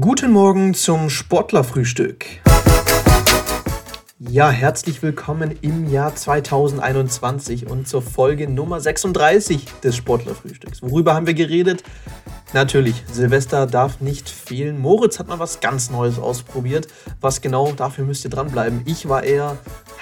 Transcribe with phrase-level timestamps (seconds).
[0.00, 2.26] Guten Morgen zum Sportlerfrühstück.
[4.18, 10.82] Ja, herzlich willkommen im Jahr 2021 und zur Folge Nummer 36 des Sportlerfrühstücks.
[10.82, 11.84] Worüber haben wir geredet?
[12.52, 14.80] Natürlich, Silvester darf nicht fehlen.
[14.80, 16.88] Moritz hat mal was ganz Neues ausprobiert.
[17.20, 18.82] Was genau, dafür müsst ihr dranbleiben.
[18.86, 19.58] Ich war eher,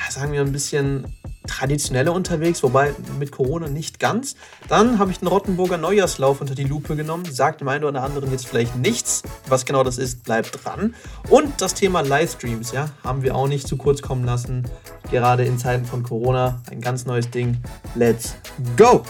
[0.08, 1.04] sagen wir, ein bisschen
[1.46, 4.36] traditioneller unterwegs, wobei mit Corona nicht ganz.
[4.68, 8.30] Dann habe ich den Rottenburger Neujahrslauf unter die Lupe genommen, sagt dem einen oder anderen
[8.30, 9.22] jetzt vielleicht nichts.
[9.48, 10.94] Was genau das ist, bleibt dran.
[11.28, 14.68] Und das Thema Livestreams, ja, haben wir auch nicht zu kurz kommen lassen.
[15.10, 17.58] Gerade in Zeiten von Corona ein ganz neues Ding.
[17.94, 18.34] Let's
[18.76, 19.04] go!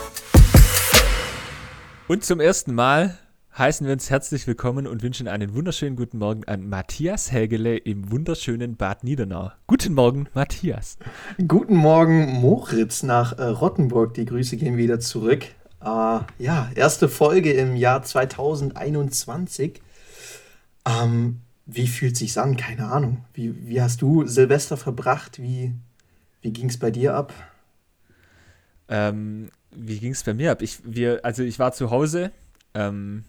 [2.09, 3.19] Und zum ersten Mal
[3.57, 8.11] heißen wir uns herzlich willkommen und wünschen einen wunderschönen guten Morgen an Matthias Hägele im
[8.11, 9.53] wunderschönen Bad Niedernau.
[9.67, 10.97] Guten Morgen, Matthias.
[11.47, 14.15] Guten Morgen, Moritz nach äh, Rottenburg.
[14.15, 15.45] Die Grüße gehen wieder zurück.
[15.83, 19.83] Äh, ja, erste Folge im Jahr 2021.
[20.89, 22.57] Ähm, wie fühlt sich's an?
[22.57, 23.25] Keine Ahnung.
[23.35, 25.43] Wie, wie hast du Silvester verbracht?
[25.43, 25.75] Wie,
[26.41, 27.35] wie ging es bei dir ab?
[28.89, 30.63] Ähm, wie ging es bei mir ab?
[30.63, 32.33] Ich, wir, also ich war zu Hause.
[32.75, 33.25] Ähm,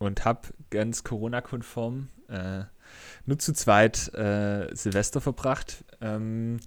[0.00, 2.64] und habe ganz Corona-konform äh,
[3.26, 5.84] nur zu zweit äh, Silvester verbracht.
[6.00, 6.58] Ähm,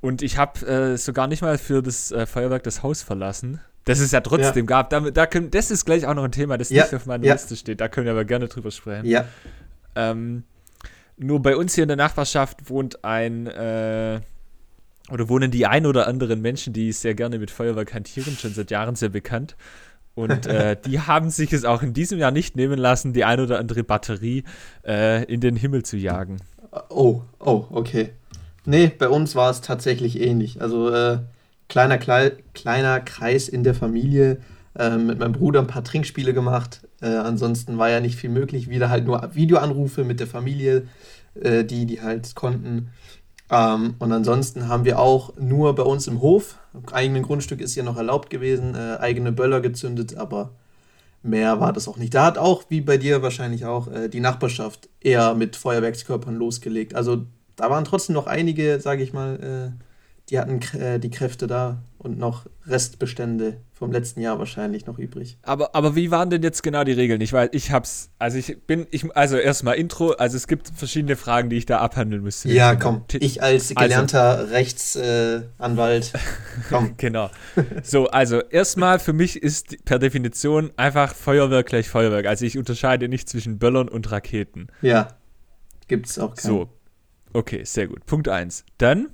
[0.00, 3.60] und ich habe äh, sogar nicht mal für das äh, Feuerwerk das Haus verlassen.
[3.86, 4.68] Das es ja trotzdem ja.
[4.68, 4.90] gab.
[4.90, 6.82] Da, da können, das ist gleich auch noch ein Thema, das ja.
[6.82, 7.32] nicht auf meiner ja.
[7.32, 7.80] Liste steht.
[7.80, 9.06] Da können wir aber gerne drüber sprechen.
[9.06, 9.24] Ja.
[9.94, 10.44] Ähm,
[11.16, 14.20] nur bei uns hier in der Nachbarschaft wohnt ein äh,
[15.10, 18.70] oder wohnen die ein oder anderen Menschen, die sehr gerne mit Feuerwerk hantieren, schon seit
[18.70, 19.56] Jahren sehr bekannt.
[20.16, 23.38] Und äh, die haben sich es auch in diesem Jahr nicht nehmen lassen, die ein
[23.38, 24.42] oder andere Batterie
[24.84, 26.38] äh, in den Himmel zu jagen.
[26.88, 28.10] Oh, oh, okay.
[28.64, 30.60] Nee, bei uns war es tatsächlich ähnlich.
[30.60, 31.18] Also äh,
[31.68, 34.38] kleiner, klei kleiner Kreis in der Familie,
[34.76, 36.80] äh, mit meinem Bruder ein paar Trinkspiele gemacht.
[37.00, 38.68] Äh, ansonsten war ja nicht viel möglich.
[38.68, 40.88] Wieder halt nur Videoanrufe mit der Familie,
[41.40, 42.88] äh, die, die halt konnten.
[43.50, 46.58] Ähm, und ansonsten haben wir auch nur bei uns im Hof,
[46.92, 50.50] eigenen Grundstück ist ja noch erlaubt gewesen, äh, eigene Böller gezündet, aber
[51.22, 52.14] mehr war das auch nicht.
[52.14, 56.94] Da hat auch, wie bei dir wahrscheinlich auch, äh, die Nachbarschaft eher mit Feuerwerkskörpern losgelegt.
[56.94, 57.26] Also
[57.56, 59.84] da waren trotzdem noch einige, sage ich mal, äh,
[60.30, 65.38] die hatten äh, die Kräfte da und noch Restbestände vom letzten Jahr wahrscheinlich noch übrig.
[65.42, 67.20] Aber, aber wie waren denn jetzt genau die Regeln?
[67.20, 71.16] Ich weiß, ich hab's, also ich bin, ich, also erstmal Intro, also es gibt verschiedene
[71.16, 72.50] Fragen, die ich da abhandeln müsste.
[72.50, 76.18] Ja, komm, ich als also gelernter also, Rechtsanwalt, äh,
[76.70, 76.94] komm.
[76.96, 77.30] genau.
[77.82, 82.26] So, also erstmal für mich ist per Definition einfach Feuerwerk gleich Feuerwerk.
[82.26, 84.68] Also ich unterscheide nicht zwischen Böllern und Raketen.
[84.82, 85.08] Ja,
[85.88, 86.50] gibt's auch keinen.
[86.50, 86.68] So,
[87.32, 88.06] okay, sehr gut.
[88.06, 88.64] Punkt 1.
[88.78, 89.08] Dann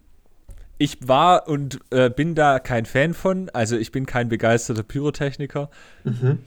[0.83, 3.49] ich war und äh, bin da kein Fan von.
[3.51, 5.71] Also ich bin kein begeisterter Pyrotechniker.
[6.03, 6.41] Mhm.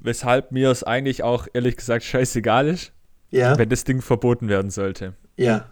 [0.00, 2.92] Weshalb mir es eigentlich auch ehrlich gesagt scheißegal ist,
[3.30, 3.56] ja.
[3.56, 5.14] wenn das Ding verboten werden sollte.
[5.36, 5.66] Ja.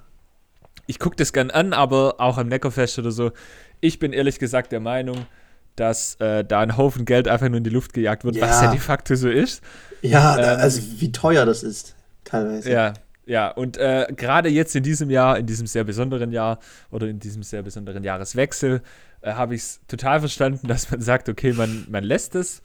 [0.86, 3.32] Ich gucke das gern an, aber auch am Neckarfest oder so.
[3.80, 5.26] Ich bin ehrlich gesagt der Meinung,
[5.74, 8.48] dass äh, da ein Haufen Geld einfach nur in die Luft gejagt wird, ja.
[8.48, 9.60] was ja de facto so ist.
[10.02, 12.70] Ja, ähm, also wie teuer das ist, teilweise.
[12.70, 12.94] Ja,
[13.28, 16.58] ja, und äh, gerade jetzt in diesem Jahr, in diesem sehr besonderen Jahr
[16.90, 18.80] oder in diesem sehr besonderen Jahreswechsel,
[19.20, 22.62] äh, habe ich es total verstanden, dass man sagt, okay, man, man lässt es.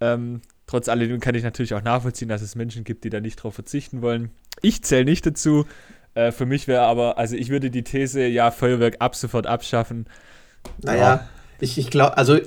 [0.00, 3.36] Ähm, trotz alledem kann ich natürlich auch nachvollziehen, dass es Menschen gibt, die da nicht
[3.36, 4.30] drauf verzichten wollen.
[4.62, 5.66] Ich zähle nicht dazu.
[6.14, 10.06] Äh, für mich wäre aber, also ich würde die These, ja, Feuerwerk ab sofort abschaffen.
[10.82, 11.28] Naja, ja.
[11.60, 12.38] ich, ich glaube, also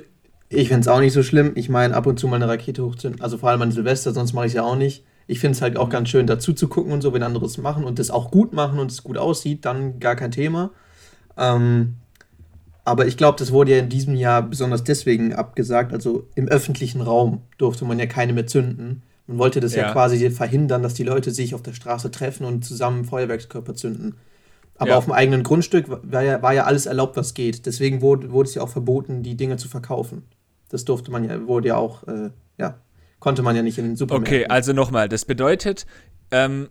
[0.48, 1.52] ich finde es auch nicht so schlimm.
[1.54, 4.32] Ich meine, ab und zu mal eine Rakete hochzünden, also vor allem an Silvester, sonst
[4.32, 5.04] mache ich es ja auch nicht.
[5.26, 7.58] Ich finde es halt auch ganz schön, dazu zu gucken und so, wenn andere es
[7.58, 10.70] machen und das auch gut machen und es gut aussieht, dann gar kein Thema.
[11.36, 11.96] Ähm,
[12.84, 15.92] aber ich glaube, das wurde ja in diesem Jahr besonders deswegen abgesagt.
[15.92, 19.02] Also im öffentlichen Raum durfte man ja keine mehr zünden.
[19.26, 22.44] Man wollte das ja, ja quasi verhindern, dass die Leute sich auf der Straße treffen
[22.44, 24.16] und zusammen Feuerwerkskörper zünden.
[24.76, 24.98] Aber ja.
[24.98, 27.64] auf dem eigenen Grundstück war ja, war ja alles erlaubt, was geht.
[27.64, 30.24] Deswegen wurde, wurde es ja auch verboten, die Dinge zu verkaufen.
[30.68, 32.78] Das durfte man ja, wurde ja auch, äh, ja,
[33.18, 34.42] Konnte man ja nicht in den Supermärkten.
[34.42, 35.86] Okay, also nochmal, das bedeutet,
[36.30, 36.68] ähm,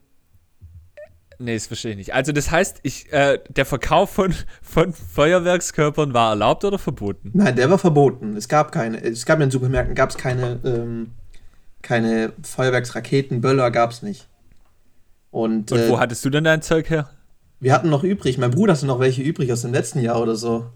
[1.39, 2.13] nee, das verstehe ich nicht.
[2.13, 7.31] Also das heißt, ich, äh, der Verkauf von, von Feuerwerkskörpern war erlaubt oder verboten?
[7.33, 8.35] Nein, der war verboten.
[8.35, 11.11] Es gab keine, es gab in den Supermärkten gab es keine, ähm,
[11.81, 14.27] keine Feuerwerksraketen, Böller gab es nicht.
[15.31, 17.09] Und, Und wo äh, hattest du denn dein Zeug her?
[17.59, 20.35] Wir hatten noch übrig, mein Bruder hatte noch welche übrig aus dem letzten Jahr oder
[20.35, 20.69] so.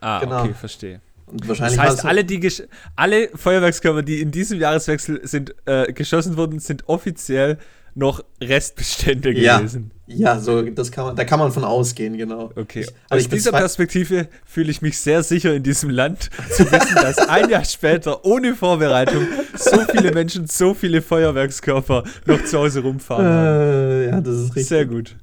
[0.00, 0.40] Ah, genau.
[0.40, 1.00] okay, verstehe.
[1.32, 2.50] Und wahrscheinlich das heißt, alle, die
[2.94, 7.58] alle Feuerwerkskörper, die in diesem Jahreswechsel sind, äh, geschossen wurden, sind offiziell
[7.94, 9.58] noch Restbestände Ja.
[9.58, 9.90] gewesen.
[10.06, 12.50] Ja, so, das kann man, da kann man von ausgehen, genau.
[12.56, 12.80] Okay.
[12.80, 16.94] Ich, Aus also dieser Perspektive fühle ich mich sehr sicher in diesem Land, zu wissen,
[16.96, 19.26] dass ein Jahr später ohne Vorbereitung
[19.56, 23.26] so viele Menschen, so viele Feuerwerkskörper noch zu Hause rumfahren.
[23.26, 24.66] äh, ja, das ist richtig.
[24.68, 25.16] Sehr gut.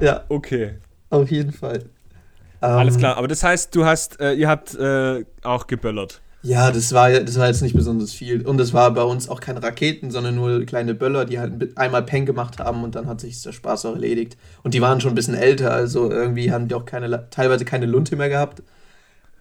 [0.00, 0.74] Ja, Okay.
[1.10, 1.84] auf jeden Fall.
[2.60, 3.16] Alles Ähm, klar.
[3.16, 6.20] Aber das heißt, du hast, äh, ihr habt äh, auch geböllert.
[6.42, 8.46] Ja, das war, das war jetzt nicht besonders viel.
[8.46, 12.02] Und es war bei uns auch keine Raketen, sondern nur kleine Böller, die halt einmal
[12.04, 14.36] Peng gemacht haben und dann hat sich der Spaß auch erledigt.
[14.62, 17.86] Und die waren schon ein bisschen älter, also irgendwie haben die auch keine, teilweise keine
[17.86, 18.62] Lunte mehr gehabt.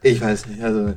[0.01, 0.93] Ich weiß nicht, also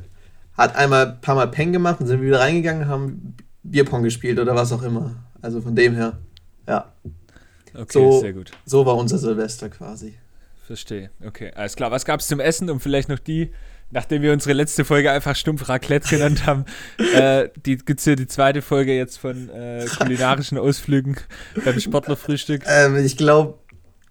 [0.57, 4.55] hat einmal ein paar Mal Peng gemacht und sind wieder reingegangen, haben Bierpong gespielt oder
[4.55, 5.15] was auch immer.
[5.43, 6.17] Also von dem her,
[6.67, 6.91] ja,
[7.75, 8.51] Okay, So- sehr gut.
[8.65, 10.15] so war unser Silvester quasi.
[10.69, 11.09] Verstehe.
[11.25, 11.89] Okay, alles klar.
[11.89, 12.69] Was gab es zum Essen?
[12.69, 13.49] Und vielleicht noch die,
[13.89, 16.65] nachdem wir unsere letzte Folge einfach stumpf Raclette genannt haben,
[17.15, 21.17] äh, die gibt es hier die zweite Folge jetzt von äh, kulinarischen Ausflügen
[21.65, 22.65] beim Sportlerfrühstück.
[22.67, 23.57] Ähm, ich glaube,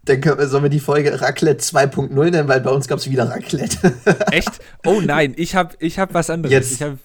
[0.03, 3.09] dann können wir, sollen wir die Folge Raclette 2.0 nennen, weil bei uns gab es
[3.09, 3.93] wieder Raclette.
[4.31, 4.59] Echt?
[4.85, 6.51] Oh nein, ich habe ich hab was anderes.
[6.51, 6.81] Jetzt.
[6.81, 6.97] Hab,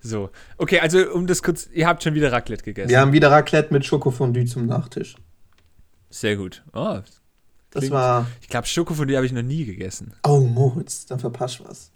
[0.00, 0.30] so.
[0.58, 2.88] Okay, also um das kurz, ihr habt schon wieder Raclette gegessen.
[2.88, 5.14] Wir haben wieder Raclette mit Schokofondue zum Nachtisch.
[6.08, 6.64] Sehr gut.
[6.72, 6.98] Oh,
[7.70, 8.26] Das Klingt- war.
[8.40, 10.12] ich glaube, Schokofondue habe ich noch nie gegessen.
[10.24, 11.90] Oh, Moritz, dann verpasst was.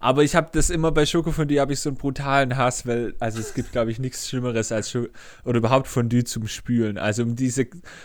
[0.00, 3.40] Aber ich habe das immer bei Schokofondue habe ich so einen brutalen Hass, weil also
[3.40, 5.06] es gibt glaube ich nichts Schlimmeres als Scho
[5.44, 6.98] oder überhaupt Fondue zum Spülen.
[6.98, 7.62] Also um diese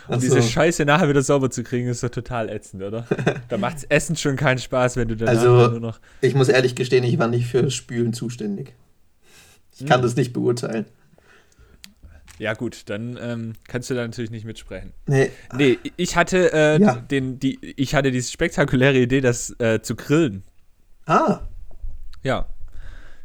[0.07, 0.21] um so.
[0.21, 3.05] diese Scheiße nachher wieder sauber zu kriegen, ist doch total ätzend, oder?
[3.49, 6.73] da macht's Essen schon keinen Spaß, wenn du danach Also- nur noch Ich muss ehrlich
[6.73, 8.73] gestehen, ich war nicht für Spülen zuständig.
[9.77, 10.01] Ich kann Hm.
[10.03, 10.85] das nicht beurteilen.
[12.43, 14.91] Ja gut, dann ähm, kannst du da natürlich nicht mitsprechen.
[15.07, 16.95] Nee, Nee, ich hatte äh, Ja.
[16.95, 20.43] den die ich hatte diese spektakuläre Idee, das äh, zu grillen.
[21.05, 21.39] ah,
[22.21, 22.45] Ja.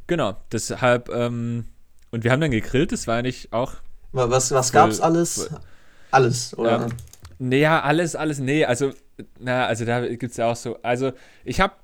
[0.06, 1.66] Genau, deshalb ähm,
[2.12, 3.74] und wir haben dann gegrillt, das war eigentlich auch
[4.12, 5.50] wa- was, was Voll- gab's alles?
[6.10, 6.86] Alles, oder?
[6.86, 6.92] Ähm,
[7.40, 8.92] Naja, alles, alles, nee, also,
[9.38, 11.12] na, also da gibt es ja auch so, also
[11.44, 11.74] ich habe,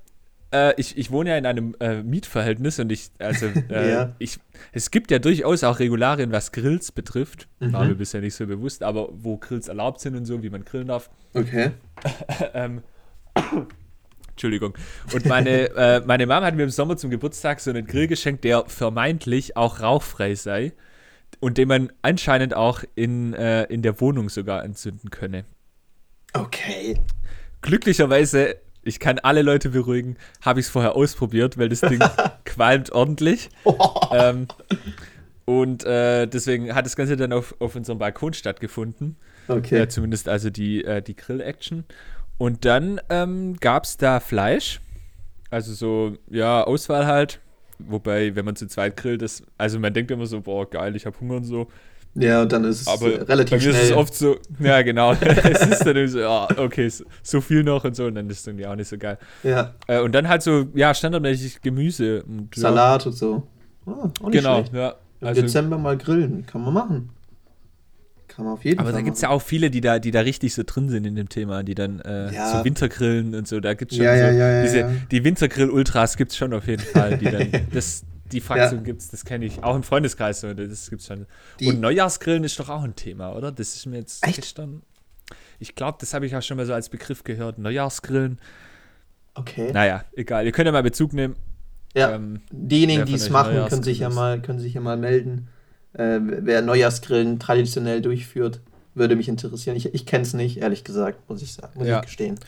[0.55, 4.15] äh, ich, ich wohne ja in einem äh, Mietverhältnis und ich, also, äh, Ja.
[4.19, 4.39] ich,
[4.71, 7.89] es gibt ja durchaus auch Regularien, was Grills betrifft, war Mhm.
[7.89, 10.87] mir bisher nicht so bewusst, aber wo Grills erlaubt sind und so, wie man grillen
[10.87, 11.09] darf.
[11.33, 11.71] Okay.
[12.53, 12.81] ähm,
[14.29, 14.73] Entschuldigung.
[15.13, 18.43] Und meine, äh, meine Mom hat mir im Sommer zum Geburtstag so einen Grill geschenkt,
[18.43, 20.73] der vermeintlich auch rauchfrei sei
[21.39, 25.45] und den man anscheinend auch in, äh, in der Wohnung sogar entzünden könne.
[26.33, 26.99] Okay.
[27.61, 31.99] Glücklicherweise, ich kann alle Leute beruhigen, habe ich es vorher ausprobiert, weil das Ding
[32.45, 33.49] qualmt ordentlich.
[34.11, 34.47] Ähm,
[35.45, 39.17] und äh, deswegen hat das Ganze dann auf, auf unserem Balkon stattgefunden.
[39.47, 39.79] Okay.
[39.79, 41.83] Ja, zumindest also die, äh, die Grill-Action.
[42.37, 44.81] Und dann ähm, gab es da Fleisch.
[45.49, 47.39] Also so, ja, Auswahl halt.
[47.79, 51.05] Wobei, wenn man zu zweit grillt, ist, also man denkt immer so, boah, geil, ich
[51.05, 51.67] habe Hunger und so.
[52.17, 53.83] Ja, und dann ist es Aber äh, relativ bei mir schnell.
[53.83, 56.89] ist es oft so, ja genau, es ist dann irgendwie so, ja, okay,
[57.23, 59.17] so, viel noch und so und dann ist es irgendwie auch nicht so geil.
[59.43, 62.23] ja, Äh, und dann halt so, ja, standardmäßig Gemüse.
[62.23, 63.43] Und, ja, Salat und so.
[63.85, 64.73] Ah, auch nicht Genau, schlecht.
[64.73, 64.95] ja.
[65.21, 66.45] Im Also, Dezember mal grillen.
[66.45, 67.09] Kann man machen.
[68.27, 70.11] Kann man auf jeden aber Fall da gibt es ja auch viele, die da, die
[70.11, 72.57] da richtig so drin sind in dem Thema, die dann äh, Ja.
[72.57, 74.89] so Wintergrillen und so, da gibt es schon Ja, so, ja, ja, ja, diese, ja.
[75.11, 79.09] die Wintergrill-Ultras gibt es schon auf jeden Fall, die dann, das, die Fraktion gibt es,
[79.09, 81.25] das kenne ich, auch im Freundeskreis das gibt es schon.
[81.59, 83.51] Die- und Neujahrsgrillen ist doch auch ein Thema, oder?
[83.51, 84.35] Das ist mir jetzt Echt?
[84.37, 84.81] gestern,
[85.59, 88.39] ich glaube, das habe ich auch schon mal so als Begriff gehört, Neujahrsgrillen.
[89.35, 89.71] Okay.
[89.73, 91.35] Naja, egal, ihr könnt ja mal Bezug nehmen.
[91.93, 92.13] ja.
[92.13, 95.47] Ähm, Diejenigen, die es machen, können sich ja mal, können sich ja mal melden.
[95.93, 98.59] Äh, wer Neujahrsgrillen traditionell durchführt,
[98.95, 99.75] würde mich interessieren.
[99.75, 101.99] Ich, ich kenne es nicht, ehrlich gesagt, muss ich sagen, muss Ja.
[101.99, 102.39] ich gestehen.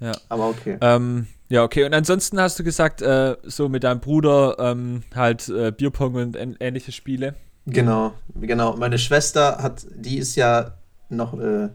[0.00, 0.12] Ja.
[0.28, 0.78] Aber okay.
[0.80, 1.84] Ähm, ja, okay.
[1.84, 6.36] Und ansonsten hast du gesagt, äh, so mit deinem Bruder ähm, halt äh, Bierpong und
[6.36, 7.34] ähn ähnliche Spiele.
[7.66, 8.76] Genau, genau.
[8.76, 10.74] Meine Schwester hat, die ist ja
[11.08, 11.68] noch äh,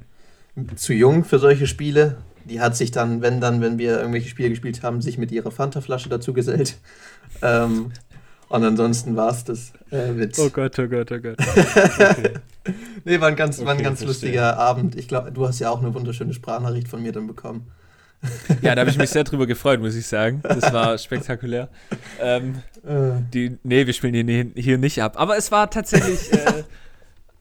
[0.76, 2.18] zu jung für solche Spiele.
[2.46, 5.52] Die hat sich dann, wenn dann, wenn wir irgendwelche Spiele gespielt haben, sich mit ihrer
[5.52, 6.78] Fanta-Flasche dazu gesellt.
[7.42, 7.92] ähm,
[8.50, 9.72] und ansonsten war es das.
[9.90, 10.38] Äh, Witz.
[10.54, 11.38] Gott, oh Gott, oh Gott.
[13.06, 14.30] Nee, war ein ganz, war ein Okay, ganz verstehe.
[14.30, 14.96] lustiger Abend.
[14.96, 17.70] Ich glaube, du hast ja auch eine wunderschöne Sprachnachricht von mir dann bekommen.
[18.62, 20.42] Ja, da habe ich mich sehr drüber gefreut, muss ich sagen.
[20.44, 21.70] Das war spektakulär.
[22.22, 25.14] Ähm, Äh, die, nee, wir spielen hier, hier nicht ab.
[25.18, 26.64] Aber es war tatsächlich äh,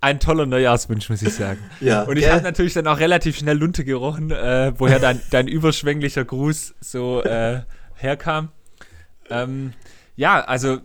[0.00, 1.58] ein toller Neujahrswunsch, muss ich sagen.
[1.80, 5.48] ja, Und ich habe natürlich dann auch relativ schnell Lunte gerochen, äh, woher dein, dein
[5.48, 7.62] überschwänglicher Gruß so äh,
[7.94, 8.50] herkam.
[9.30, 9.72] Ähm,
[10.16, 10.78] ja, also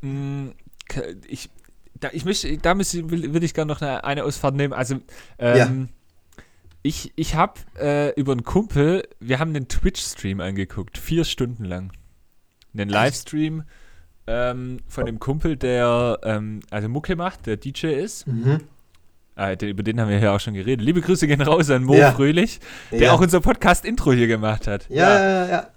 [0.00, 0.52] mh,
[0.88, 1.50] k- ich,
[1.98, 4.72] da, ich möchte, da müsste, will, will ich gerne noch eine, eine Ausfahrt nehmen.
[4.72, 4.96] Also
[5.38, 5.88] ähm,
[6.82, 11.92] ich, ich habe äh, über einen Kumpel, wir haben einen Twitch-Stream angeguckt, vier Stunden lang.
[12.74, 13.64] Einen Livestream
[14.26, 18.26] ähm, von dem Kumpel, der ähm, also Mucke macht, der DJ ist.
[18.26, 18.60] Mhm.
[19.36, 20.84] äh, den, über den haben wir ja auch schon geredet.
[20.84, 22.12] Liebe Grüße gehen raus an Mo Ja.
[22.12, 22.60] Fröhlich,
[22.90, 23.12] der Ja.
[23.12, 24.88] auch unser Podcast-Intro hier gemacht hat.
[24.88, 25.50] Ja, ja, ja.
[25.50, 25.70] ja.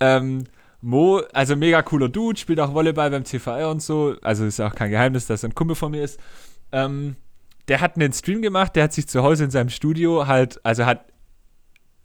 [0.00, 0.44] Ähm,
[0.82, 4.16] Mo, also mega cooler Dude, spielt auch Volleyball beim TVR und so.
[4.22, 6.20] Also ist auch kein Geheimnis, dass er ein Kumpel von mir ist.
[6.72, 7.16] Ähm,
[7.68, 10.84] der hat einen Stream gemacht, der hat sich zu Hause in seinem Studio halt, also
[10.86, 11.06] hat,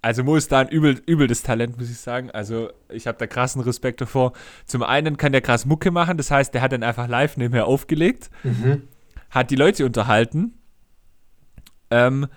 [0.02, 2.32] also Mo ist da ein übel, übel das Talent, muss ich sagen.
[2.32, 4.32] Also ich habe da krassen Respekt davor.
[4.66, 7.66] Zum einen kann der krass Mucke machen, das heißt, der hat dann einfach live nebenher
[7.68, 8.84] aufgelegt, Mhm.
[9.30, 10.54] hat die Leute unterhalten
[11.92, 12.28] ähm,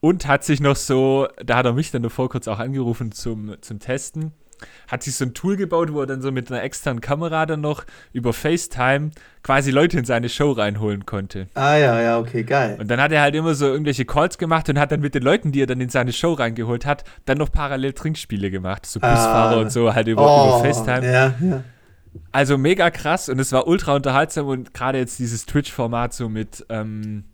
[0.00, 3.56] und hat sich noch so, da hat er mich dann davor kurz auch angerufen zum,
[3.60, 4.32] zum Testen,
[4.88, 7.60] hat sich so ein Tool gebaut, wo er dann so mit einer externen Kamera dann
[7.60, 9.10] noch über FaceTime
[9.42, 11.48] quasi Leute in seine Show reinholen konnte.
[11.54, 12.76] Ah, ja, ja, okay, geil.
[12.78, 15.22] Und dann hat er halt immer so irgendwelche Calls gemacht und hat dann mit den
[15.22, 18.86] Leuten, die er dann in seine Show reingeholt hat, dann noch parallel Trinkspiele gemacht.
[18.86, 19.60] So Busfahrer Ah.
[19.60, 21.04] und so halt über, oh, über FaceTime.
[21.12, 21.64] Ja, ja.
[22.30, 26.64] Also mega krass und es war ultra unterhaltsam und gerade jetzt dieses Twitch-Format so mit,
[26.68, 27.24] ähm,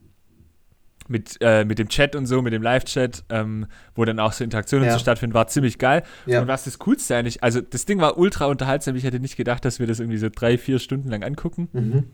[1.09, 4.45] mit, äh, mit dem Chat und so, mit dem Live-Chat, ähm, wo dann auch so
[4.45, 4.93] Interaktionen Ja.
[4.93, 6.03] so stattfinden, war ziemlich geil.
[6.27, 6.41] Ja.
[6.43, 9.65] Und was das Coolste eigentlich, also das Ding war ultra unterhaltsam, ich hätte nicht gedacht,
[9.65, 11.69] dass wir das irgendwie so drei, vier Stunden lang angucken.
[11.73, 12.05] Mhm.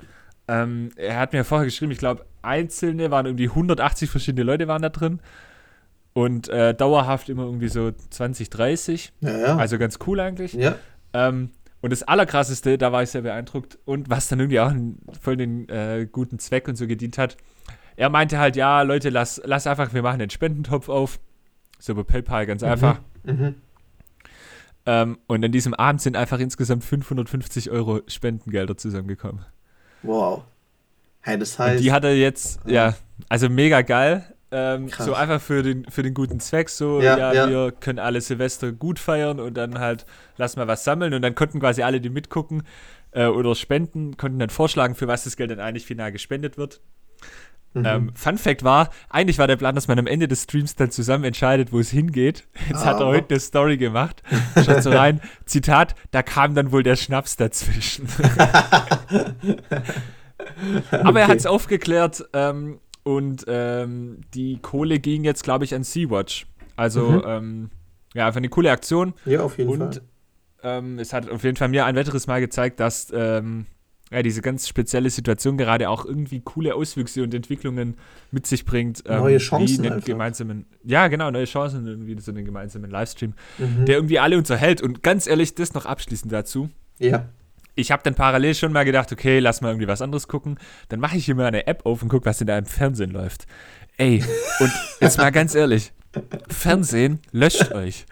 [0.47, 4.83] Ähm, er hat mir vorher geschrieben, ich glaube, einzelne waren irgendwie 180 verschiedene Leute waren
[4.83, 5.21] da drin.
[6.13, 9.13] Und äh, dauerhaft immer irgendwie so 20, 30.
[9.21, 9.57] Ja.
[9.57, 10.57] Also ganz cool eigentlich.
[11.13, 15.01] Ähm, und das Allerkrasseste, da war ich sehr beeindruckt und was dann irgendwie auch einen,
[15.21, 17.37] voll den äh, guten Zweck und so gedient hat.
[17.97, 21.19] Er meinte halt, ja, Leute, lass, lass einfach, wir machen den Spendentopf auf.
[21.79, 23.01] So über PayPal, ganz einfach.
[23.25, 23.55] Mhm.
[24.87, 29.45] Ähm, und an diesem Abend sind einfach insgesamt 550 Euro Spendengelder zusammengekommen.
[30.03, 30.43] Wow.
[31.21, 31.83] Hey, das Und heißt.
[31.85, 32.95] die hat er jetzt, ja,
[33.29, 34.35] also mega geil.
[34.51, 37.49] Ähm, so einfach für den, für den guten Zweck, so, Ja, ja, ja.
[37.49, 41.35] wir können alle Silvester gut feiern und dann halt, lass mal was sammeln und dann
[41.35, 42.63] konnten quasi alle, die mitgucken
[43.13, 46.81] äh, oder spenden, konnten dann vorschlagen, für was das Geld dann eigentlich final gespendet wird.
[47.75, 47.85] Mhm.
[47.87, 50.91] Ähm, Fun Fact war, eigentlich war der Plan, dass man am Ende des Streams dann
[50.93, 52.47] zusammen entscheidet, wo es hingeht.
[52.69, 54.23] Jetzt hat er Aber- heute eine Story gemacht.
[54.65, 58.07] Schaut so rein, Zitat, da kam dann wohl der Schnaps dazwischen.
[60.91, 65.85] Aber er hat es aufgeklärt ähm, und ähm, die Kohle ging jetzt, glaube ich, an
[65.85, 66.47] Sea-Watch.
[66.77, 67.23] Also, Mhm.
[67.27, 67.71] ähm,
[68.15, 69.15] ja, einfach eine coole Aktion.
[69.25, 70.03] ja, auf jeden Und Fall.
[70.63, 73.67] ähm, es hat auf jeden Fall mir ein weiteres Mal gezeigt, dass ähm,
[74.15, 77.97] ja, diese ganz spezielle Situation gerade auch irgendwie coole Auswüchse und Entwicklungen
[78.31, 79.03] mit sich bringt.
[79.07, 83.35] Ähm, Neue Chancen Wie einen gemeinsamen, ja, genau, neue Chancen, irgendwie so einen gemeinsamen Livestream,
[83.59, 83.85] Mhm.
[83.87, 84.81] der irgendwie alle unterhält.
[84.81, 86.71] Und ganz ehrlich, das noch abschließend dazu.
[86.99, 87.27] ja.
[87.77, 90.59] Ich habe dann parallel schon mal gedacht, okay, lass mal irgendwie was anderes gucken.
[90.91, 93.47] Dann mache ich hier mal eine App auf und gucke, was in deinem Fernsehen läuft.
[93.97, 94.23] Ey,
[94.61, 95.93] und jetzt mal ganz ehrlich,
[96.49, 98.07] Fernsehen löscht euch.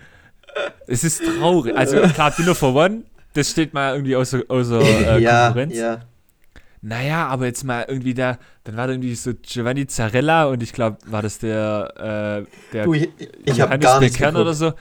[0.89, 1.77] Es ist traurig.
[1.77, 4.81] Also klar, Dinner for One, das steht mal irgendwie außer, außer
[5.17, 5.77] äh, ja, Konkurrenz.
[5.77, 6.01] ja.
[6.85, 10.73] Naja, aber jetzt mal irgendwie da, dann war da irgendwie so Giovanni Zarella und ich
[10.73, 13.09] glaube, war das der, äh, der Du, ich,
[13.45, 14.73] ich Johannes Beckern oder so.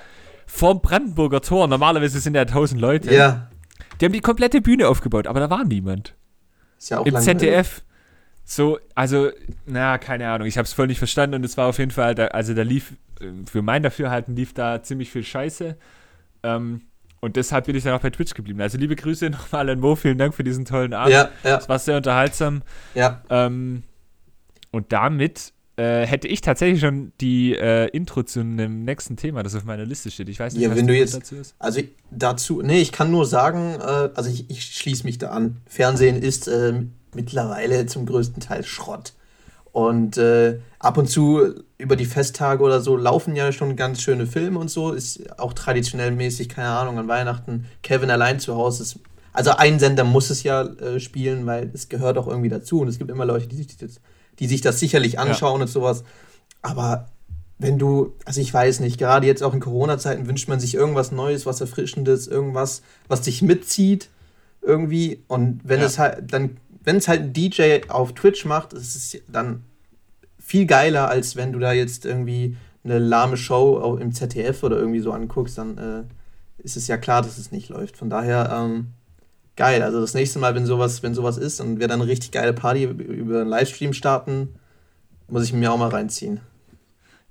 [0.47, 1.67] Vorm Brandenburger Tor.
[1.67, 3.13] Normalerweise sind ja tausend Leute.
[3.13, 3.49] Ja,
[3.99, 6.15] Die haben die komplette Bühne aufgebaut, aber da war niemand.
[6.79, 7.39] ist ja auch Im langweilig.
[7.39, 7.81] ZDF.
[8.45, 9.29] So, also,
[9.67, 10.47] na, keine Ahnung.
[10.47, 12.63] Ich habe es voll nicht verstanden und es war auf jeden Fall, da, also da
[12.63, 15.77] lief, äh, für mein Dafürhalten lief da ziemlich viel Scheiße.
[16.41, 16.81] Ähm,
[17.21, 18.59] und deshalb bin ich dann auch bei Twitch geblieben.
[18.61, 21.13] Also liebe Grüße nochmal an Mo, vielen Dank für diesen tollen Abend.
[21.13, 22.61] Ja, ja, Es war sehr unterhaltsam.
[22.93, 23.21] ja.
[23.29, 23.83] Ähm,
[24.71, 29.55] und damit äh, hätte ich tatsächlich schon die äh, Intro zu einem nächsten Thema, das
[29.55, 30.29] auf meiner Liste steht.
[30.29, 31.55] Ich weiß nicht, Ja, was wenn du jetzt- dazu ist.
[31.59, 35.57] Also dazu, nee, ich kann nur sagen, äh, also ich, ich schließe mich da an.
[35.67, 36.73] Fernsehen ist äh,
[37.15, 39.13] mittlerweile zum größten Teil Schrott.
[39.71, 44.27] Und äh, ab und zu über die Festtage oder so laufen ja schon ganz schöne
[44.27, 44.91] Filme und so.
[44.91, 47.65] Ist auch traditionell mäßig, keine Ahnung, an Weihnachten.
[47.81, 48.99] Kevin allein zu Hause ist.
[49.33, 52.81] Also ein Sender muss es ja äh, spielen, weil es gehört auch irgendwie dazu.
[52.81, 54.01] Und es gibt immer Leute, die sich das,
[54.39, 56.03] die sich das sicherlich anschauen und sowas.
[56.61, 57.07] Aber
[57.57, 61.11] wenn du, also ich weiß nicht, gerade jetzt auch in Corona-Zeiten wünscht man sich irgendwas
[61.13, 64.09] Neues, was Erfrischendes, irgendwas, was dich mitzieht
[64.61, 65.23] irgendwie.
[65.27, 65.85] Und wenn Ja.
[65.85, 69.63] es halt dann, wenn es halt ein DJ auf Twitch macht, ist es dann
[70.39, 74.99] viel geiler, als wenn du da jetzt irgendwie eine lahme Show im ZDF oder irgendwie
[74.99, 76.03] so anguckst, dann äh,
[76.63, 77.95] ist es ja klar, dass es nicht läuft.
[77.97, 78.87] Von daher, ähm,
[79.55, 79.83] geil.
[79.83, 82.53] Also das nächste Mal, wenn sowas, wenn sowas ist und wir dann eine richtig geile
[82.53, 84.55] Party über- einen Livestream starten,
[85.27, 86.39] muss ich mir auch mal reinziehen.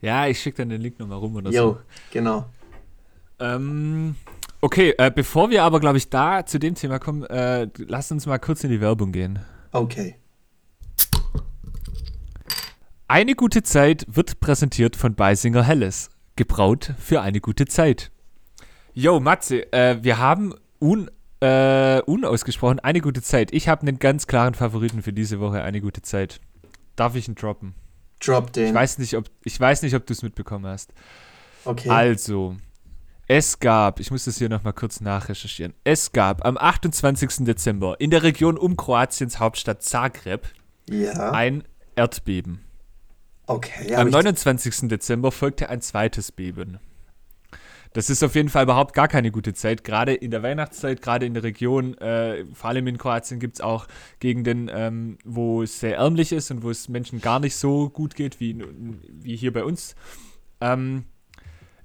[0.01, 1.57] Ja, ich schicke dann den Link nochmal rum oder so.
[1.59, 1.79] Jo,
[2.13, 2.47] genau.
[3.39, 4.15] Ähm,
[4.61, 8.27] okay, äh, bevor wir aber, glaube ich, da zu dem Thema kommen, äh, lass uns
[8.27, 9.39] mal kurz in die Werbung gehen.
[9.73, 10.17] Okay.
[13.09, 16.11] Eine gute Zeit wird präsentiert von Beisinger Helles.
[16.37, 18.13] Gebraut für eine gute Zeit.
[18.95, 23.53] Yo, Matze, äh, wir haben un, äh, unausgesprochen eine gute Zeit.
[23.53, 26.41] Ich habe einen ganz klaren Favoriten für diese Woche, eine gute Zeit.
[26.97, 27.75] Darf ich ihn droppen?
[28.21, 28.69] Drop den.
[28.69, 30.93] Ich weiß nicht, ob, ich weiß nicht, ob du es mitbekommen hast.
[31.65, 31.89] Okay.
[31.89, 32.57] Also,
[33.31, 37.45] es gab, ich muss das hier nochmal kurz nachrecherchieren, es gab am 28.
[37.45, 40.49] Dezember in der Region um Kroatiens Hauptstadt Zagreb
[40.89, 41.31] ja.
[41.31, 41.63] ein
[41.95, 42.65] Erdbeben.
[43.47, 43.95] Okay.
[43.95, 44.89] Am 29.
[44.89, 46.81] Dezember folgte ein zweites Beben.
[47.93, 49.85] Das ist auf jeden Fall überhaupt gar keine gute Zeit.
[49.85, 53.61] Gerade in der Weihnachtszeit, gerade in der Region, äh, vor allem in Kroatien gibt es
[53.61, 53.87] auch
[54.19, 58.17] Gegenden, ähm, wo es sehr ärmlich ist und wo es Menschen gar nicht so gut
[58.17, 58.59] geht wie,
[59.09, 59.95] wie hier bei uns.
[60.61, 61.05] Ähm,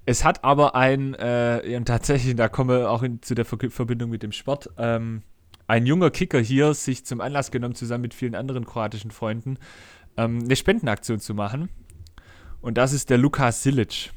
[0.06, 4.10] es hat aber ein, äh, tatsächlich, da kommen wir auch in, zu der Ver Verbindung
[4.10, 5.22] mit dem Sport, ähm,
[5.66, 9.58] ein junger Kicker hier sich zum Anlass genommen, zusammen mit vielen anderen kroatischen Freunden,
[10.16, 11.68] ähm, eine Spendenaktion zu machen.
[12.60, 14.12] Und das ist der Lukas Silic.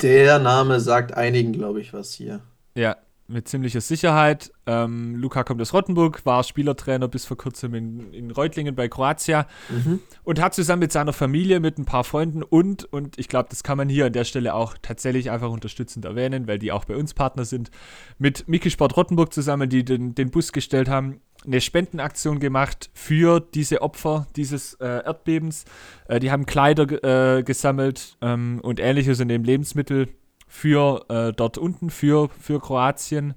[0.00, 2.40] Der Name sagt einigen, glaube ich, was hier.
[2.74, 2.96] Ja,
[3.30, 4.52] mit ziemlicher Sicherheit.
[4.66, 9.46] Ähm, Luca kommt aus Rottenburg, war Spielertrainer bis vor kurzem in, in Reutlingen bei Kroatia
[9.68, 10.00] mhm.
[10.24, 13.62] und hat zusammen mit seiner Familie, mit ein paar Freunden und, und ich glaube, das
[13.62, 16.96] kann man hier an der Stelle auch tatsächlich einfach unterstützend erwähnen, weil die auch bei
[16.96, 17.70] uns Partner sind,
[18.18, 23.40] mit Miki Sport Rottenburg zusammen, die den, den Bus gestellt haben, eine Spendenaktion gemacht für
[23.40, 25.64] diese Opfer dieses äh, Erdbebens.
[26.06, 30.08] Äh, die haben Kleider äh, gesammelt ähm, und ähnliches und eben Lebensmittel
[30.50, 33.34] für äh, dort unten, für, für Kroatien.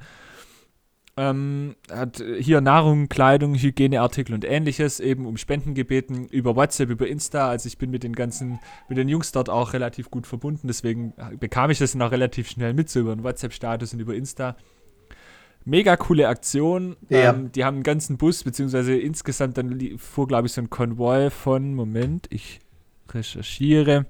[1.15, 7.07] Ähm, hat hier Nahrung, Kleidung, Hygieneartikel und ähnliches eben um Spenden gebeten über WhatsApp, über
[7.07, 7.49] Insta.
[7.49, 11.13] Also ich bin mit den ganzen, mit den Jungs dort auch relativ gut verbunden, deswegen
[11.39, 14.57] bekam ich das dann auch relativ schnell mit, so über einen WhatsApp-Status und über Insta.
[15.65, 16.97] Mega coole Aktion.
[17.09, 17.29] Ja.
[17.29, 21.29] Ähm, die haben einen ganzen Bus, beziehungsweise insgesamt dann fuhr, glaube ich, so ein Konvoi
[21.29, 22.59] von, Moment, ich
[23.11, 24.07] recherchiere.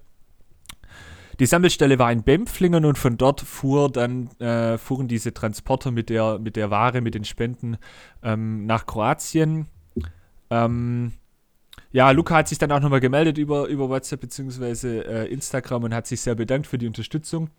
[1.39, 6.09] Die Sammelstelle war in Bempflingen und von dort fuhr dann, äh, fuhren diese Transporter mit
[6.09, 7.77] der, mit der Ware, mit den Spenden
[8.21, 9.67] ähm, nach Kroatien.
[10.49, 11.13] Ähm,
[11.91, 14.99] ja, Luca hat sich dann auch nochmal gemeldet über, über WhatsApp bzw.
[14.99, 17.49] Äh, Instagram und hat sich sehr bedankt für die Unterstützung.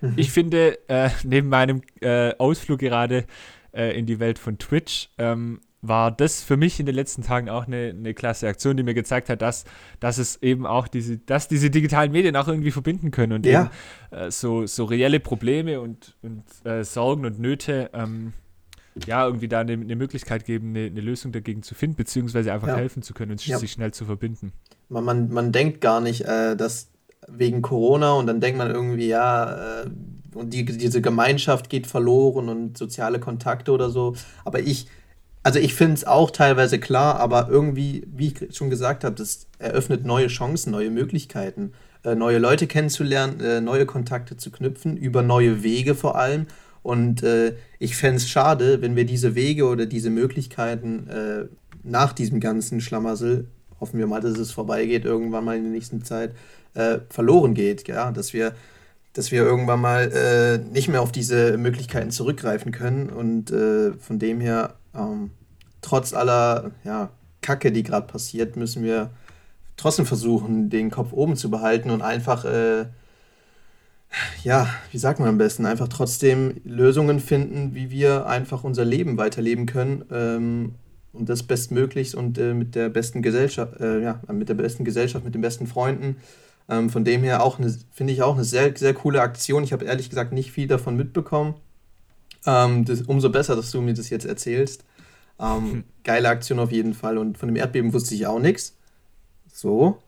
[0.00, 0.14] Mhm.
[0.16, 3.24] Ich finde, äh, neben meinem äh, Ausflug gerade
[3.72, 7.48] äh, in die Welt von Twitch, ähm, war das für mich in den letzten Tagen
[7.48, 9.64] auch eine, eine klasse Aktion, die mir gezeigt hat, dass,
[10.00, 13.70] dass es eben auch diese, dass diese digitalen Medien auch irgendwie verbinden können und ja.
[14.10, 18.32] eben äh, so, so reelle Probleme und, und äh, Sorgen und Nöte ähm,
[19.06, 22.68] ja, irgendwie da eine, eine Möglichkeit geben, eine, eine, Lösung dagegen zu finden, beziehungsweise einfach
[22.68, 22.76] ja.
[22.76, 23.58] helfen zu können und ja.
[23.58, 24.52] sich schnell zu verbinden.
[24.88, 26.90] Man, man, man denkt gar nicht, äh, dass
[27.26, 29.90] wegen Corona und dann denkt man irgendwie, ja, äh,
[30.34, 34.14] und die, diese Gemeinschaft geht verloren und soziale Kontakte oder so.
[34.44, 34.88] Aber ich,
[35.44, 39.46] also ich finde es auch teilweise klar, aber irgendwie, wie ich schon gesagt habe, das
[39.58, 45.22] eröffnet neue Chancen, neue Möglichkeiten, äh, neue Leute kennenzulernen, äh, neue Kontakte zu knüpfen, über
[45.22, 46.46] neue Wege vor allem.
[46.82, 51.44] Und äh, ich fände es schade, wenn wir diese Wege oder diese Möglichkeiten äh,
[51.82, 53.46] nach diesem ganzen Schlamassel,
[53.80, 56.34] hoffen wir mal, dass es vorbeigeht, irgendwann mal in der nächsten Zeit,
[56.72, 57.86] äh, verloren geht.
[57.86, 58.12] Ja?
[58.12, 58.54] Dass, wir,
[59.12, 63.10] dass wir irgendwann mal äh, nicht mehr auf diese Möglichkeiten zurückgreifen können.
[63.10, 65.30] Und von dem her, ähm,
[65.80, 69.10] trotz aller ja, Kacke, die gerade passiert, müssen wir
[69.76, 72.86] trotzdem versuchen, den Kopf oben zu behalten und einfach, äh,
[74.44, 79.16] ja, wie sagt man am besten, einfach trotzdem Lösungen finden, wie wir einfach unser Leben
[79.16, 80.74] weiterleben können ähm,
[81.12, 85.24] und das bestmöglichst und äh, mit der besten Gesellschaft, äh, ja, mit der besten Gesellschaft,
[85.24, 86.16] mit den besten Freunden
[86.68, 87.58] ähm, von dem her auch
[87.92, 89.64] finde ich auch eine sehr, sehr coole Aktion.
[89.64, 91.54] Ich habe ehrlich gesagt nicht viel davon mitbekommen.
[92.46, 94.84] Ähm, das, umso besser, dass du mir das jetzt erzählst.
[95.38, 97.18] Ähm, geile Aktion auf jeden Fall.
[97.18, 98.76] Und von dem Erdbeben wusste ich auch nichts.
[99.52, 99.98] So,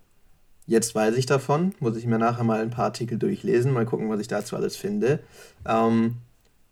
[0.66, 1.74] jetzt weiß ich davon.
[1.80, 4.76] Muss ich mir nachher mal ein paar Artikel durchlesen, mal gucken, was ich dazu alles
[4.76, 5.20] finde.
[5.66, 6.16] Ähm,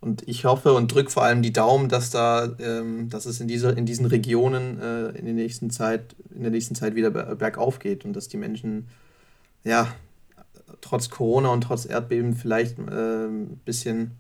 [0.01, 3.49] und ich hoffe und drücke vor allem die Daumen, dass da, ähm, dass es in,
[3.49, 7.79] dieser, in diesen Regionen äh, in, der nächsten Zeit, in der nächsten Zeit wieder bergauf
[7.79, 8.89] geht und dass die Menschen
[9.65, 9.89] ja,
[10.83, 14.13] trotz Corona und trotz Erdbeben vielleicht ein äh, bisschen,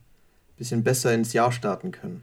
[0.56, 2.22] bisschen besser ins Jahr starten können.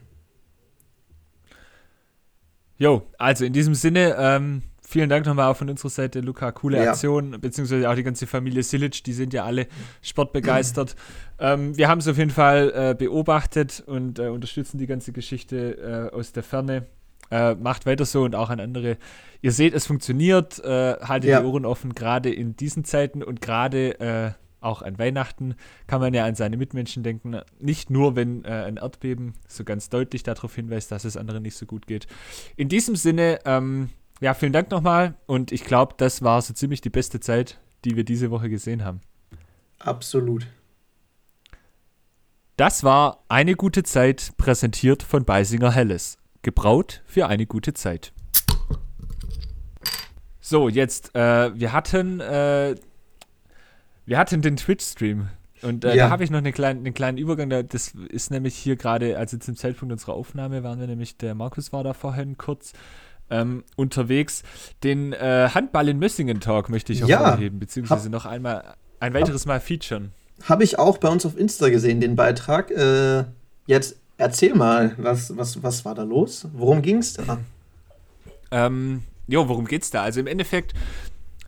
[2.78, 6.50] Jo, also in diesem Sinne, ähm, vielen Dank nochmal auch von unserer Seite, Luca.
[6.52, 6.90] Coole ja.
[6.90, 9.66] Aktion, beziehungsweise auch die ganze Familie Silic, die sind ja alle
[10.02, 10.96] sportbegeistert.
[11.38, 16.10] ähm, wir haben es auf jeden Fall äh, beobachtet und äh, unterstützen die ganze Geschichte
[16.12, 16.86] äh, aus der Ferne.
[17.30, 18.98] Äh, macht weiter so und auch an andere.
[19.40, 20.58] Ihr seht, es funktioniert.
[20.58, 21.40] Äh, haltet ja.
[21.40, 24.30] die Ohren offen, gerade in diesen Zeiten und gerade äh,
[24.62, 25.54] auch an Weihnachten
[25.86, 27.40] kann man ja an seine Mitmenschen denken.
[27.58, 31.56] Nicht nur, wenn äh, ein Erdbeben so ganz deutlich darauf hinweist, dass es anderen nicht
[31.56, 32.06] so gut geht.
[32.56, 36.80] In diesem Sinne, ähm, ja, vielen Dank nochmal und ich glaube, das war so ziemlich
[36.80, 39.00] die beste Zeit, die wir diese Woche gesehen haben.
[39.78, 40.46] Absolut.
[42.56, 46.18] Das war eine gute Zeit, präsentiert von Beisinger Helles.
[46.42, 48.12] Gebraut für eine gute Zeit.
[50.40, 52.74] So, jetzt, äh, wir hatten, äh,
[54.06, 55.28] wir hatten den Twitch-Stream.
[55.62, 56.06] Und äh, ja.
[56.06, 57.48] da habe ich noch einen kleinen, einen kleinen Übergang.
[57.68, 61.72] Das ist nämlich hier gerade, also zum Zeitpunkt unserer Aufnahme waren wir nämlich, der Markus
[61.72, 62.72] war da vorhin kurz
[63.30, 64.42] ähm, unterwegs.
[64.82, 69.46] Den äh, Handball in Mössingen Talk möchte ich hervorheben, ja, beziehungsweise noch einmal ein weiteres
[69.46, 70.12] Mal featuren.
[70.44, 72.70] Habe ich auch bei uns auf Insta gesehen, den Beitrag.
[72.72, 73.24] Äh,
[73.66, 76.48] jetzt erzähl mal, was, was, was war da los?
[76.52, 77.38] Worum ging es da?
[78.50, 80.02] Ähm, jo, worum geht's da?
[80.02, 80.74] Also im Endeffekt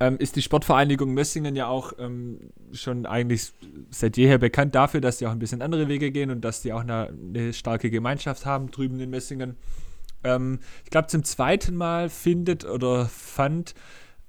[0.00, 3.52] ähm, ist die Sportvereinigung Mössingen ja auch ähm, schon eigentlich
[3.90, 6.72] seit jeher bekannt dafür, dass sie auch ein bisschen andere Wege gehen und dass sie
[6.72, 9.56] auch eine, eine starke Gemeinschaft haben drüben in Mössingen.
[10.24, 13.74] Ähm, ich glaube, zum zweiten Mal findet oder fand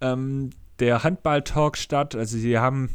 [0.02, 2.16] ähm, der Handball-Talk statt.
[2.16, 2.90] Also sie haben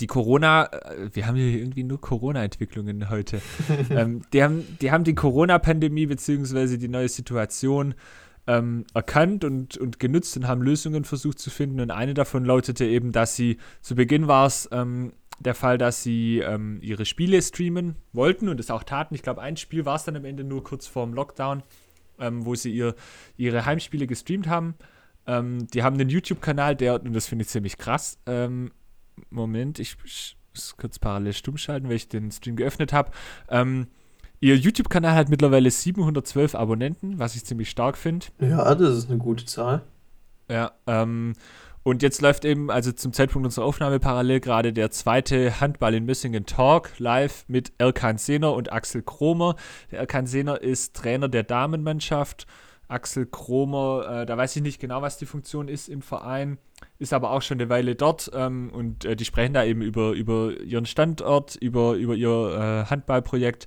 [0.00, 3.40] die Corona, äh, wir haben hier irgendwie nur Corona-Entwicklungen heute.
[3.90, 6.76] ähm, die, haben, die haben die Corona-Pandemie bzw.
[6.76, 7.94] die neue Situation
[8.46, 11.80] ähm, erkannt und, und genutzt und haben Lösungen versucht zu finden.
[11.80, 16.02] Und eine davon lautete eben, dass sie, zu Beginn war es ähm, der Fall, dass
[16.02, 19.14] sie ähm, ihre Spiele streamen wollten und es auch taten.
[19.14, 21.62] Ich glaube, ein Spiel war es dann am Ende nur kurz vorm Lockdown,
[22.18, 22.94] ähm, wo sie ihr,
[23.36, 24.74] ihre Heimspiele gestreamt haben.
[25.26, 28.70] Ähm, die haben einen YouTube-Kanal, der, und das finde ich ziemlich krass, ähm,
[29.30, 29.96] Moment, ich
[30.52, 33.10] muss kurz parallel stumm schalten, weil ich den Stream geöffnet habe.
[33.48, 33.88] Ähm,
[34.40, 38.26] ihr YouTube-Kanal hat mittlerweile 712 Abonnenten, was ich ziemlich stark finde.
[38.40, 39.82] Ja, das ist eine gute Zahl.
[40.50, 41.34] Ja, ähm,
[41.82, 46.04] und jetzt läuft eben, also zum Zeitpunkt unserer Aufnahme parallel gerade der zweite Handball in
[46.04, 49.54] Missingen Talk live mit Erkan Sehner und Axel Kromer.
[49.92, 52.48] Der Erkan Sehner ist Trainer der Damenmannschaft.
[52.88, 56.58] Axel Kromer, äh, da weiß ich nicht genau, was die Funktion ist im Verein,
[56.98, 60.12] ist aber auch schon eine Weile dort ähm, und äh, die sprechen da eben über,
[60.12, 63.66] über ihren Standort, über, über ihr äh, Handballprojekt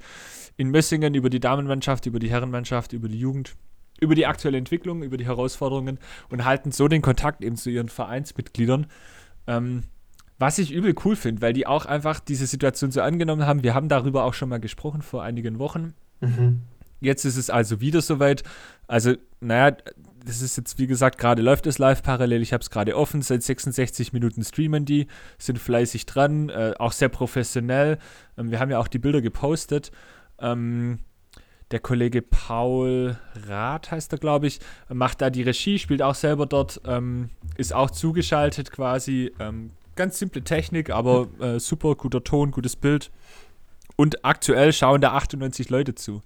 [0.60, 3.56] in Mössingen, über die Damenmannschaft, über die Herrenmannschaft, über die Jugend
[4.02, 7.90] über die aktuelle Entwicklung, über die Herausforderungen und halten so den Kontakt eben zu ihren
[7.90, 8.88] Vereinsmitgliedern.
[9.46, 9.84] Ähm,
[10.38, 13.62] was ich übel cool finde, weil die auch einfach diese Situation so angenommen haben.
[13.62, 15.96] Wir haben darüber auch schon mal gesprochen vor einigen Wochen.
[16.22, 16.62] Mhm.
[17.02, 18.44] Jetzt ist es also wieder soweit.
[18.88, 19.76] Also, naja,
[20.26, 22.42] das ist jetzt, wie gesagt, gerade läuft es live parallel.
[22.42, 23.22] Ich habe es gerade offen.
[23.22, 27.98] Seit 66 Minuten streamen die, sind fleißig dran, äh, auch sehr professionell.
[28.38, 29.92] Ähm, wir haben ja auch die Bilder gepostet.
[30.42, 31.00] Ähm,
[31.72, 36.48] der Kollege Paul Rath heißt er, glaube ich, macht da die Regie, spielt auch selber
[36.48, 39.32] dort, ähm, ist auch zugeschaltet quasi.
[39.40, 43.12] Ähm, ganz simple Technik, aber äh, super guter Ton, gutes Bild.
[43.96, 46.22] Und aktuell schauen da 98 Leute zu.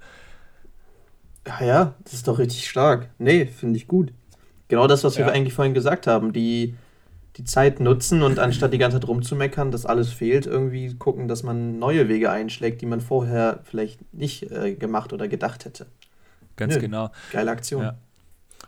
[1.45, 3.09] Ja, ja, das ist doch richtig stark.
[3.17, 4.13] Nee, finde ich gut.
[4.69, 5.25] Genau das, was ja.
[5.25, 6.31] wir eigentlich vorhin gesagt haben.
[6.31, 6.75] Die
[7.37, 11.43] die Zeit nutzen und anstatt die ganze Zeit rumzumeckern, dass alles fehlt, irgendwie gucken, dass
[11.43, 15.87] man neue Wege einschlägt, die man vorher vielleicht nicht äh, gemacht oder gedacht hätte.
[16.55, 17.09] Ganz Nö, genau.
[17.31, 17.83] Geile Aktion.
[17.83, 17.97] Ja.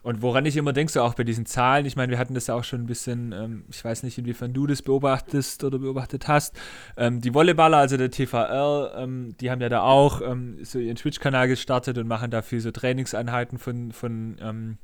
[0.01, 2.47] Und woran ich immer denke, so auch bei diesen Zahlen, ich meine, wir hatten das
[2.47, 6.27] ja auch schon ein bisschen, ähm, ich weiß nicht, inwiefern du das beobachtest oder beobachtet
[6.27, 6.55] hast.
[6.95, 10.95] Ähm, die Volleyballer, also der TVR, ähm, die haben ja da auch ähm, so ihren
[10.95, 14.77] Twitch-Kanal gestartet und machen dafür so Trainingseinheiten von, von ähm,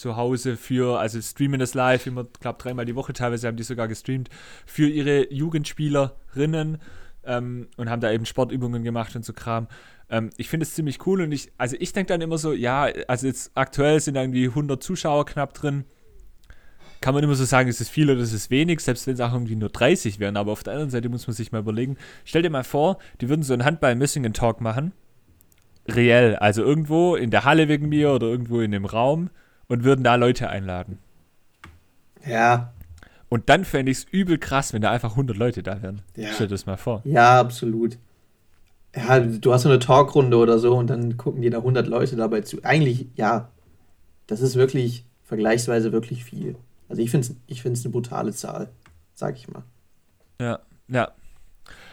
[0.00, 3.62] zu Hause für, also streamen das live, immer, glaube dreimal die Woche teilweise haben die
[3.62, 4.30] sogar gestreamt,
[4.66, 6.78] für ihre Jugendspielerinnen
[7.24, 9.68] ähm, und haben da eben Sportübungen gemacht und so Kram.
[10.08, 12.88] Ähm, ich finde es ziemlich cool und ich, also ich denke dann immer so, ja,
[13.06, 15.84] also jetzt aktuell sind irgendwie 100 Zuschauer knapp drin.
[17.00, 19.20] Kann man immer so sagen, ist es viel oder ist es wenig, selbst wenn es
[19.20, 20.36] auch irgendwie nur 30 wären.
[20.36, 23.30] Aber auf der anderen Seite muss man sich mal überlegen, stell dir mal vor, die
[23.30, 24.92] würden so einen Handball-Missingen-Talk machen.
[25.88, 29.30] Reell, also irgendwo in der Halle wegen mir oder irgendwo in dem Raum
[29.70, 30.98] und würden da Leute einladen.
[32.26, 32.72] Ja.
[33.28, 36.02] Und dann fände ich es übel krass, wenn da einfach 100 Leute da wären.
[36.16, 36.30] Ja.
[36.34, 37.02] Stell dir das mal vor.
[37.04, 37.96] Ja, absolut.
[38.94, 42.16] Ja, du hast so eine Talkrunde oder so und dann gucken dir da 100 Leute
[42.16, 42.64] dabei zu.
[42.64, 43.48] Eigentlich, ja,
[44.26, 46.56] das ist wirklich vergleichsweise wirklich viel.
[46.88, 48.70] Also ich finde es ich find's eine brutale Zahl,
[49.14, 49.62] sag ich mal.
[50.40, 51.12] Ja, ja.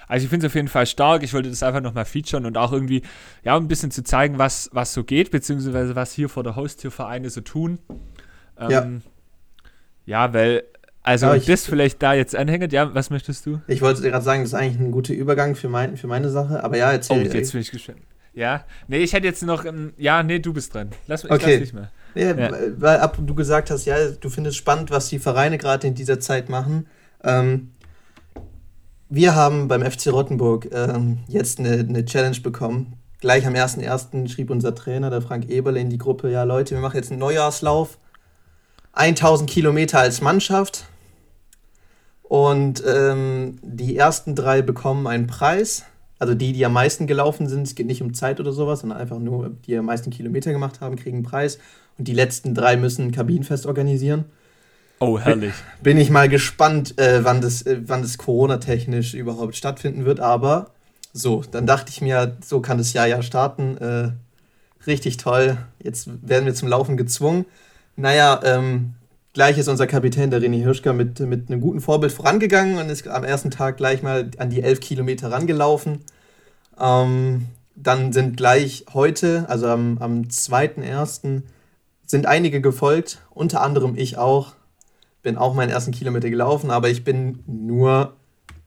[0.07, 1.23] Also ich finde es auf jeden Fall stark.
[1.23, 3.01] Ich wollte das einfach nochmal featuren und auch irgendwie,
[3.43, 7.29] ja, ein bisschen zu zeigen, was, was so geht, beziehungsweise was hier vor der Haustiervereine
[7.29, 7.79] so tun.
[8.57, 9.01] Ähm,
[10.05, 10.25] ja.
[10.25, 10.63] ja, weil,
[11.03, 13.61] also ja, das vielleicht da jetzt anhängt, ja, was möchtest du?
[13.67, 16.29] Ich wollte dir gerade sagen, das ist eigentlich ein guter Übergang für, mein, für meine
[16.29, 17.17] Sache, aber ja, erzähl.
[17.17, 17.99] Oh, jetzt bin ich gespannt.
[18.33, 20.91] Ja, nee, ich hätte jetzt noch, ähm, ja, nee, du bist dran.
[21.07, 21.53] Lass, ich okay.
[21.53, 21.89] lass dich mal.
[22.13, 22.51] Ja, ja.
[22.77, 26.19] Weil ab du gesagt hast, ja, du findest spannend, was die Vereine gerade in dieser
[26.19, 26.87] Zeit machen.
[27.23, 27.71] Ähm,
[29.09, 32.93] wir haben beim FC Rottenburg ähm, jetzt eine, eine Challenge bekommen.
[33.19, 34.27] Gleich am 1.1.
[34.29, 37.19] schrieb unser Trainer, der Frank Eberle, in die Gruppe: Ja, Leute, wir machen jetzt einen
[37.19, 37.97] Neujahrslauf.
[38.93, 40.85] 1000 Kilometer als Mannschaft.
[42.23, 45.85] Und ähm, die ersten drei bekommen einen Preis.
[46.19, 48.99] Also die, die am meisten gelaufen sind, es geht nicht um Zeit oder sowas, sondern
[48.99, 51.59] einfach nur, die am meisten Kilometer gemacht haben, kriegen einen Preis.
[51.97, 54.25] Und die letzten drei müssen ein Kabinenfest organisieren.
[54.99, 55.53] Oh, herrlich.
[55.83, 60.19] Bin ich mal gespannt, äh, wann das, äh, wann das Corona-technisch überhaupt stattfinden wird.
[60.19, 60.71] Aber
[61.13, 63.77] so, dann dachte ich mir, so kann das Jahr ja starten.
[63.77, 64.11] Äh,
[64.87, 65.57] richtig toll.
[65.83, 67.45] Jetzt werden wir zum Laufen gezwungen.
[67.95, 68.95] Naja, ähm,
[69.33, 73.07] gleich ist unser Kapitän, der René Hirschka, mit, mit einem guten Vorbild vorangegangen und ist
[73.07, 76.03] am ersten Tag gleich mal an die elf Kilometer rangelaufen.
[76.79, 81.43] Ähm, dann sind gleich heute, also am, am 2.1.,
[82.05, 84.53] sind einige gefolgt, unter anderem ich auch.
[85.27, 88.13] Bin auch meinen ersten Kilometer gelaufen, aber ich bin nur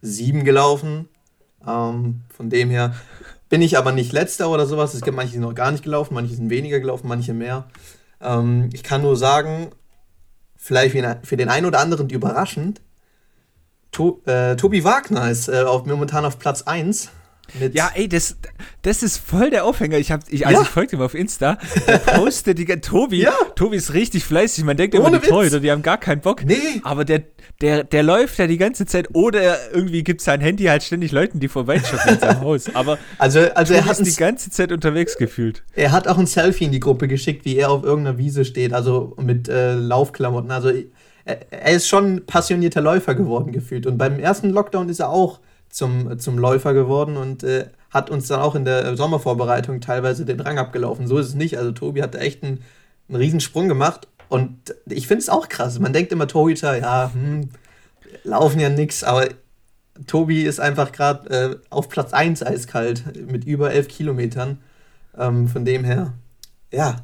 [0.03, 1.09] sieben gelaufen.
[1.66, 2.94] Ähm, von dem her
[3.49, 4.92] bin ich aber nicht letzter oder sowas.
[4.92, 7.64] Es gibt manche, die sind noch gar nicht gelaufen, manche sind weniger gelaufen, manche mehr.
[8.20, 9.70] Ähm, ich kann nur sagen,
[10.55, 10.94] vielleicht
[11.27, 12.83] für den einen oder anderen überraschend,
[13.90, 17.09] to äh, Tobi Wagner ist äh, auf, momentan auf Platz 1
[17.73, 18.37] ja, ey, das,
[18.83, 19.99] das ist voll der Aufhänger.
[19.99, 20.63] Ich, hab, ich, also ja.
[20.63, 21.59] ich folge ihm auf Insta.
[21.87, 23.23] Der postet die Tobi.
[23.23, 23.33] Ja.
[23.57, 24.65] Tobi ist richtig fleißig.
[24.65, 26.45] Man denkt immer, die Torhüter, die haben gar keinen Bock.
[26.45, 26.57] Nee.
[26.83, 27.23] Aber der,
[27.61, 29.09] der, der läuft ja die ganze Zeit.
[29.15, 32.75] Oder irgendwie gibt sein Handy halt ständig Leuten, die vorbeischauen in seinem Haus.
[32.75, 35.63] Aber also, also er hat die ganze Zeit unterwegs gefühlt.
[35.75, 38.73] Er hat auch ein Selfie in die Gruppe geschickt, wie er auf irgendeiner Wiese steht.
[38.73, 40.51] Also mit äh, Laufklamotten.
[40.51, 40.71] Also
[41.25, 43.87] er, er ist schon passionierter Läufer geworden gefühlt.
[43.87, 48.28] Und beim ersten Lockdown ist er auch zum, zum Läufer geworden und äh, hat uns
[48.28, 51.06] dann auch in der Sommervorbereitung teilweise den Rang abgelaufen.
[51.06, 51.59] So ist es nicht.
[51.59, 52.62] Also Tobi hat echt einen,
[53.09, 55.78] einen Riesensprung gemacht und ich finde es auch krass.
[55.78, 57.50] Man denkt immer, Torhüter, ja, hm,
[58.22, 59.28] laufen ja nix, aber
[60.06, 64.59] Tobi ist einfach gerade äh, auf Platz 1 eiskalt mit über 11 Kilometern.
[65.18, 66.14] Ähm, von dem her,
[66.72, 66.96] ja,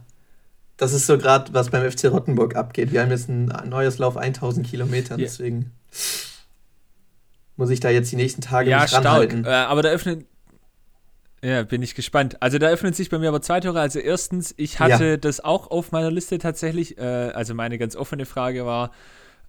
[0.77, 2.93] das ist so gerade, was beim FC Rottenburg abgeht.
[2.93, 5.73] Wir haben jetzt ein neues Lauf 1000 Kilometer, deswegen
[7.57, 9.41] muss ich da jetzt die nächsten Tage ja, nicht ranhalten.
[9.41, 9.67] Stark.
[9.67, 10.27] Äh, aber da öffnet.
[11.43, 12.43] Ja, bin ich gespannt.
[12.43, 13.81] Also da öffnen sich bei mir aber zwei Tore.
[13.81, 15.17] Also erstens, ich hatte ja.
[15.17, 16.99] das auch auf meiner Liste tatsächlich.
[16.99, 18.91] Äh, also meine ganz offene Frage war,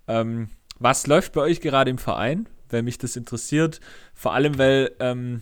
[0.08, 2.48] ähm, was läuft bei euch gerade im Verein?
[2.70, 3.80] Weil mich das interessiert.
[4.13, 5.41] Vor allem, weil ähm,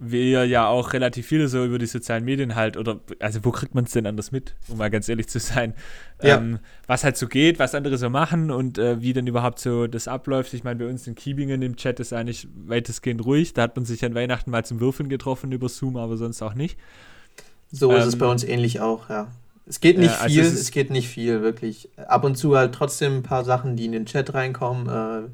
[0.00, 3.74] wir ja auch relativ viele so über die sozialen Medien halt, oder also wo kriegt
[3.74, 5.74] man es denn anders mit, um mal ganz ehrlich zu sein,
[6.22, 6.38] ja.
[6.38, 9.86] ähm, was halt so geht, was andere so machen und äh, wie denn überhaupt so
[9.86, 10.54] das abläuft.
[10.54, 13.52] Ich meine, bei uns in Kiebingen im Chat ist eigentlich weitestgehend ruhig.
[13.52, 16.54] Da hat man sich an Weihnachten mal zum Würfeln getroffen über Zoom, aber sonst auch
[16.54, 16.78] nicht.
[17.70, 19.28] So ähm, ist es bei ähm, uns ähnlich auch, ja.
[19.66, 21.90] Es geht nicht äh, also viel, es, es, geht nicht viel, wirklich.
[21.96, 24.88] Ab und zu halt trotzdem ein paar Sachen, die in den Chat reinkommen.
[24.88, 25.28] Äh,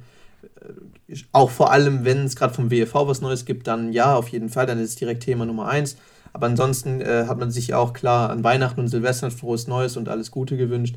[1.32, 4.48] auch vor allem, wenn es gerade vom WFV was Neues gibt, dann ja, auf jeden
[4.48, 5.96] Fall, dann ist es direkt Thema Nummer eins.
[6.32, 10.08] Aber ansonsten äh, hat man sich auch klar an Weihnachten und Silvester frohes Neues und
[10.08, 10.96] alles Gute gewünscht.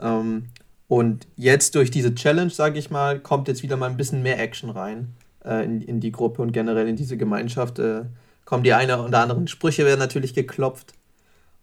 [0.00, 0.46] Ähm,
[0.86, 4.40] und jetzt durch diese Challenge, sage ich mal, kommt jetzt wieder mal ein bisschen mehr
[4.40, 7.78] Action rein äh, in, in die Gruppe und generell in diese Gemeinschaft.
[7.78, 8.04] Äh,
[8.46, 10.94] kommen die eine oder anderen Sprüche werden natürlich geklopft.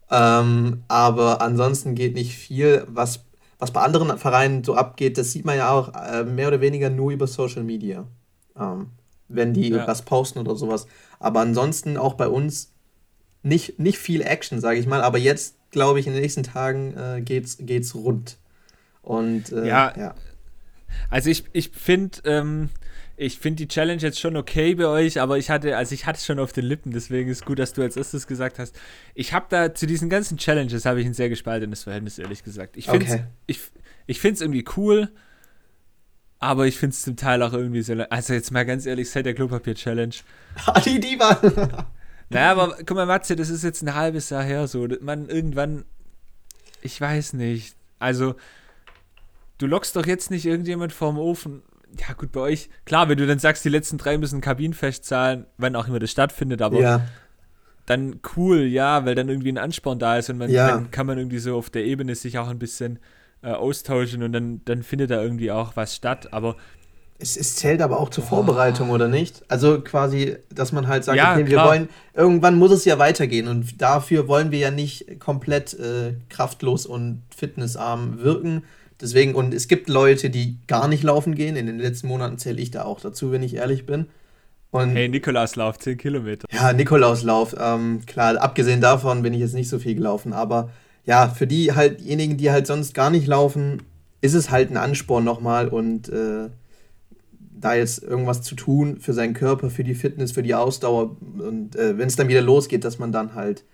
[0.08, 2.84] Ähm, aber ansonsten geht nicht viel.
[2.86, 3.24] Was
[3.58, 6.90] was bei anderen Vereinen so abgeht, das sieht man ja auch äh, mehr oder weniger
[6.90, 8.06] nur über Social Media.
[8.58, 8.90] Ähm,
[9.28, 9.86] wenn die ja.
[9.86, 10.86] was posten oder sowas.
[11.18, 12.72] Aber ansonsten auch bei uns
[13.42, 15.02] nicht, nicht viel Action, sage ich mal.
[15.02, 18.36] Aber jetzt, glaube ich, in den nächsten Tagen äh, geht's, geht's rund.
[19.02, 19.92] Und äh, ja.
[19.96, 20.14] ja.
[21.10, 22.70] Also ich, ich finde, ähm,
[23.16, 26.18] ich finde die Challenge jetzt schon okay bei euch, aber ich hatte, also ich hatte
[26.18, 28.78] es schon auf den Lippen, deswegen ist gut, dass du als erstes gesagt hast.
[29.14, 32.76] Ich habe da zu diesen ganzen Challenges habe ich ein sehr gespaltenes Verhältnis, ehrlich gesagt.
[32.76, 33.24] Ich finde es okay.
[33.46, 33.60] ich,
[34.06, 35.10] ich find's irgendwie cool,
[36.38, 37.94] aber ich finde es zum Teil auch irgendwie so.
[38.10, 40.14] Also jetzt mal ganz ehrlich, seit der Klopapier-Challenge.
[40.66, 41.40] Ali Diva!
[42.28, 44.86] naja, aber guck mal, Matze, das ist jetzt ein halbes Jahr her so.
[45.00, 45.86] Man irgendwann,
[46.82, 47.76] ich weiß nicht.
[47.98, 48.34] Also,
[49.56, 51.62] du lockst doch jetzt nicht irgendjemand vorm Ofen
[51.98, 55.46] ja gut, bei euch, klar, wenn du dann sagst, die letzten drei müssen Kabinenfest zahlen,
[55.58, 57.00] wann auch immer das stattfindet, aber ja.
[57.86, 60.68] dann cool, ja, weil dann irgendwie ein Ansporn da ist und man, ja.
[60.68, 62.98] dann kann man irgendwie so auf der Ebene sich auch ein bisschen
[63.42, 66.56] äh, austauschen und dann, dann findet da irgendwie auch was statt, aber
[67.18, 69.42] es, es, zählt aber auch zur Vorbereitung, oder nicht?
[69.48, 73.48] Also quasi, dass man halt sagt, ja, okay, wir wollen, irgendwann muss es ja weitergehen
[73.48, 78.64] und dafür wollen wir ja nicht komplett äh, kraftlos und fitnessarm wirken,
[79.00, 81.56] Deswegen, und es gibt Leute, die gar nicht laufen gehen.
[81.56, 84.06] In den letzten Monaten zähle ich da auch dazu, wenn ich ehrlich bin.
[84.70, 86.46] Und hey, Nikolauslauf, 10 Kilometer.
[86.52, 90.70] Ja, Nikolauslauf, ähm, klar, abgesehen davon bin ich jetzt nicht so viel gelaufen, aber
[91.04, 93.82] ja, für die halt, diejenigen, die halt sonst gar nicht laufen,
[94.20, 96.48] ist es halt ein Ansporn nochmal und äh,
[97.58, 101.76] da jetzt irgendwas zu tun für seinen Körper, für die Fitness, für die Ausdauer und
[101.76, 103.64] äh, wenn es dann wieder losgeht, dass man dann halt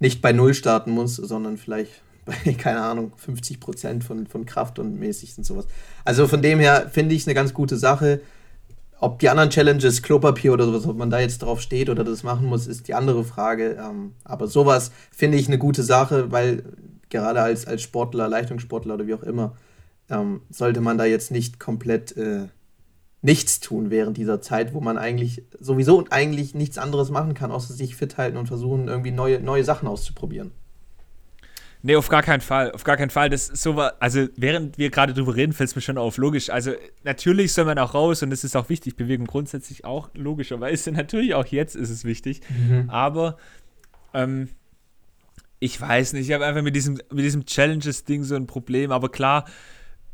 [0.00, 2.02] nicht bei Null starten muss, sondern vielleicht
[2.58, 5.66] keine Ahnung, 50 Prozent von, von Kraft und mäßig und sowas.
[6.04, 8.20] Also von dem her finde ich es eine ganz gute Sache.
[9.00, 12.24] Ob die anderen Challenges, Klopapier oder sowas, ob man da jetzt drauf steht oder das
[12.24, 13.78] machen muss, ist die andere Frage.
[13.80, 16.64] Ähm, aber sowas finde ich eine gute Sache, weil
[17.08, 19.56] gerade als, als Sportler, Leistungssportler oder wie auch immer,
[20.10, 22.48] ähm, sollte man da jetzt nicht komplett äh,
[23.22, 27.74] nichts tun während dieser Zeit, wo man eigentlich sowieso eigentlich nichts anderes machen kann, außer
[27.74, 30.52] sich fit halten und versuchen, irgendwie neue, neue Sachen auszuprobieren.
[31.82, 32.72] Nee, auf gar keinen Fall.
[32.72, 33.30] Auf gar keinen Fall.
[33.30, 36.16] Das so war, also während wir gerade drüber reden, fällt es mir schon auf.
[36.16, 36.50] Logisch.
[36.50, 36.72] Also
[37.04, 38.96] natürlich soll man auch raus und es ist auch wichtig.
[38.96, 40.90] Bewegung grundsätzlich auch logischerweise.
[40.92, 42.40] Natürlich auch jetzt ist es wichtig.
[42.48, 42.90] Mhm.
[42.90, 43.36] Aber
[44.12, 44.48] ähm,
[45.60, 48.90] ich weiß nicht, ich habe einfach mit diesem, mit diesem Challenges-Ding so ein Problem.
[48.90, 49.44] Aber klar,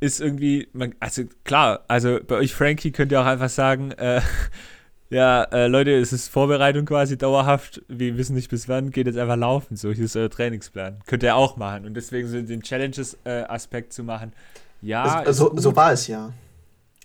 [0.01, 4.21] ist irgendwie, man, also klar, also bei euch Frankie könnt ihr auch einfach sagen, äh,
[5.15, 9.19] ja, äh, Leute, es ist Vorbereitung quasi dauerhaft, wir wissen nicht bis wann, geht jetzt
[9.19, 11.01] einfach laufen, so, hier ist euer Trainingsplan.
[11.07, 14.33] Könnt ihr auch machen und deswegen so den Challenges-Aspekt äh, zu machen,
[14.83, 15.23] ja.
[15.23, 16.33] Es, so, so war es ja.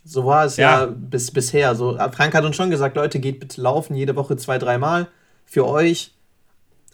[0.04, 1.76] So war es ja, ja bis, bisher.
[1.76, 5.08] So, Frank hat uns schon gesagt, Leute, geht bitte laufen, jede Woche zwei, dreimal
[5.46, 6.14] für euch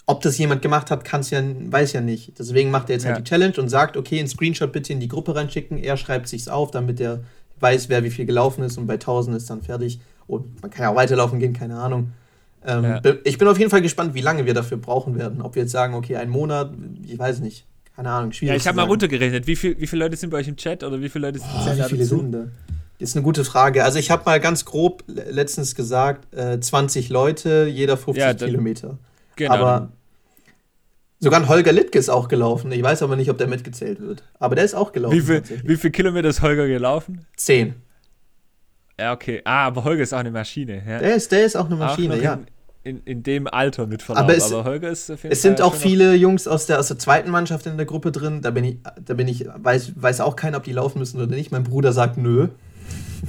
[0.08, 2.38] ob das jemand gemacht hat, kann es ja, weiß ja nicht.
[2.38, 3.16] Deswegen macht er jetzt halt ja.
[3.16, 5.78] halt die Challenge und sagt, okay, einen Screenshot bitte in die Gruppe reinschicken.
[5.78, 7.24] Er schreibt sich's auf, damit er
[7.60, 10.00] weiß, wer wie viel gelaufen ist und bei 1000 ist dann fertig.
[10.28, 12.12] Und man kann ja auch weiterlaufen gehen, keine Ahnung.
[12.66, 13.02] Ähm, ja.
[13.24, 15.42] Ich bin auf jeden Fall gespannt, wie lange wir dafür brauchen werden.
[15.42, 16.72] Ob wir jetzt sagen, okay, ein Monat,
[17.06, 17.66] ich weiß nicht.
[17.96, 18.50] Keine Ahnung, schwierig.
[18.50, 19.48] Ja, ich habe mal runtergerechnet.
[19.48, 21.50] Wie, viel, wie viele Leute sind bei euch im Chat oder wie viele Leute sind
[21.54, 22.48] oh, Wie viele sind da?
[23.00, 23.84] Das ist eine gute Frage.
[23.84, 28.50] Also ich habe mal ganz grob letztens gesagt, äh, 20 Leute, jeder 50 ja, dann,
[28.50, 28.98] Kilometer.
[29.36, 29.54] Genau.
[29.54, 29.90] Aber
[31.20, 32.72] Sogar ein Holger Littke ist auch gelaufen.
[32.72, 34.24] Ich weiß aber nicht, ob der mitgezählt wird.
[34.38, 35.16] Aber der ist auch gelaufen.
[35.16, 37.26] Wie viel, wie viel Kilometer ist Holger gelaufen?
[37.36, 37.76] Zehn.
[39.00, 39.42] Ja, okay.
[39.44, 40.82] Ah, aber Holger ist auch eine Maschine.
[40.88, 41.00] Ja.
[41.00, 42.40] Der, ist, der ist auch eine Maschine, auch ja.
[42.84, 44.24] In, in, in, dem Alter mit Verlauf.
[44.24, 46.80] Aber, es, aber Holger ist auf jeden Es Fall sind auch viele Jungs aus der,
[46.80, 48.42] aus der zweiten Mannschaft in der Gruppe drin.
[48.42, 51.36] Da bin ich, da bin ich, weiß, weiß auch keiner, ob die laufen müssen oder
[51.36, 51.52] nicht.
[51.52, 52.50] Mein Bruder sagt nö.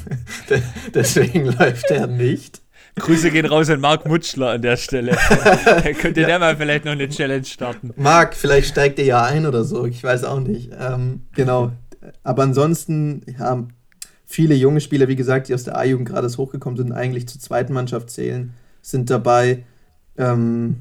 [0.94, 2.60] Deswegen läuft er nicht.
[2.98, 5.12] Grüße gehen raus an Marc Mutschler an der Stelle.
[6.00, 6.26] könnte ja.
[6.26, 7.92] der mal vielleicht noch eine Challenge starten.
[7.96, 9.84] Marc, vielleicht steigt er ja ein oder so.
[9.84, 10.70] Ich weiß auch nicht.
[10.78, 11.72] Ähm, genau.
[12.22, 13.66] Aber ansonsten, ja,
[14.26, 17.72] viele junge Spieler, wie gesagt, die aus der A-Jugend gerade hochgekommen sind, eigentlich zur zweiten
[17.72, 19.64] Mannschaft zählen, sind dabei.
[20.18, 20.80] Ähm,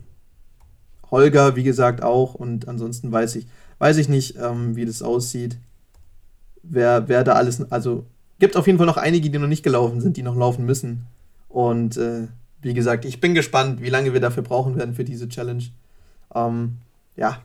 [1.11, 2.33] Holger, wie gesagt, auch.
[2.33, 5.57] Und ansonsten weiß ich, weiß ich nicht, ähm, wie das aussieht.
[6.63, 8.05] Wer, wer da alles, also
[8.39, 11.05] gibt auf jeden Fall noch einige, die noch nicht gelaufen sind, die noch laufen müssen.
[11.47, 12.27] Und äh,
[12.61, 15.63] wie gesagt, ich bin gespannt, wie lange wir dafür brauchen werden für diese Challenge.
[16.33, 16.77] Ähm,
[17.15, 17.41] ja,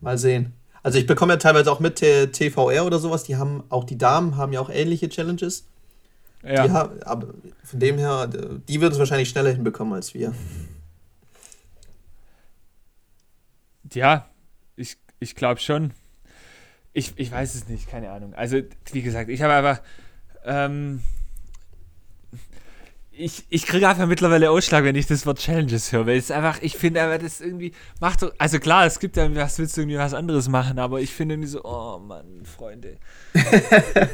[0.00, 0.52] mal sehen.
[0.82, 4.36] Also ich bekomme ja teilweise auch mit TVR oder sowas, die haben, auch die Damen
[4.36, 5.66] haben ja auch ähnliche Challenges.
[6.42, 6.66] Ja.
[6.66, 10.34] Die haben, aber von dem her, die wird es wahrscheinlich schneller hinbekommen als wir.
[13.92, 14.26] Ja,
[14.76, 15.92] ich, ich glaube schon.
[16.92, 18.34] Ich, ich weiß es nicht, keine Ahnung.
[18.34, 18.60] Also,
[18.92, 19.82] wie gesagt, ich habe einfach.
[20.44, 21.02] Ähm,
[23.20, 26.60] ich, ich kriege einfach mittlerweile Ausschlag, wenn ich das Wort Challenges höre, weil es einfach,
[26.62, 29.82] ich finde aber das irgendwie macht doch, also klar, es gibt ja, was willst du
[29.82, 32.96] irgendwie was anderes machen, aber ich finde irgendwie so, oh Mann, Freunde.
[33.34, 34.08] aber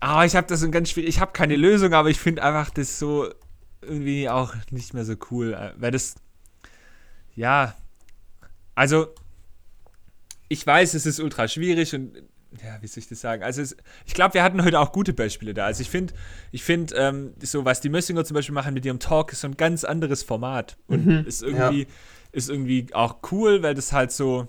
[0.00, 2.70] ah, ich habe das so ganz schwierig, ich habe keine Lösung, aber ich finde einfach
[2.70, 3.28] das so
[3.82, 6.14] irgendwie auch nicht mehr so cool, weil das,
[7.34, 7.74] ja,
[8.74, 9.08] also
[10.48, 12.22] ich weiß, es ist ultra schwierig und
[12.62, 13.42] ja, wie soll ich das sagen?
[13.42, 15.66] Also es, ich glaube, wir hatten heute auch gute Beispiele da.
[15.66, 16.14] Also ich finde,
[16.52, 19.48] ich finde, ähm, so was die Mössinger zum Beispiel machen mit ihrem Talk, ist so
[19.48, 20.76] ein ganz anderes Format.
[20.86, 21.88] Und mhm, ist irgendwie, ja.
[22.32, 24.48] ist irgendwie auch cool, weil das halt so,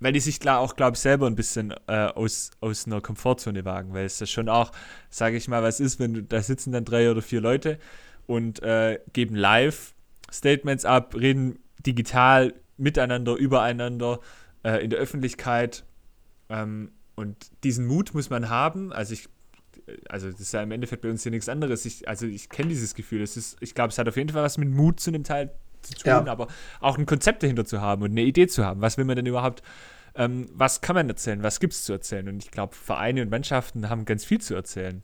[0.00, 3.64] weil die sich klar auch, glaube ich, selber ein bisschen äh, aus, aus einer Komfortzone
[3.64, 4.72] wagen, weil es ja schon auch,
[5.08, 7.78] sage ich mal, was ist, wenn du, da sitzen dann drei oder vier Leute
[8.26, 9.94] und äh, geben live
[10.30, 14.20] Statements ab, reden digital miteinander, übereinander,
[14.64, 15.84] äh, in der Öffentlichkeit.
[16.48, 18.92] Ähm, und diesen Mut muss man haben.
[18.92, 19.28] Also ich,
[20.08, 21.84] also das ist ja im Endeffekt bei uns hier nichts anderes.
[21.84, 23.22] Ich, also ich kenne dieses Gefühl.
[23.22, 25.54] Es ist, ich glaube, es hat auf jeden Fall was mit Mut zu einem Teil
[25.82, 26.26] zu tun, ja.
[26.26, 26.48] aber
[26.80, 28.80] auch ein Konzept dahinter zu haben und eine Idee zu haben.
[28.80, 29.62] Was will man denn überhaupt,
[30.14, 32.28] ähm, was kann man erzählen, was gibt es zu erzählen?
[32.28, 35.02] Und ich glaube, Vereine und Mannschaften haben ganz viel zu erzählen.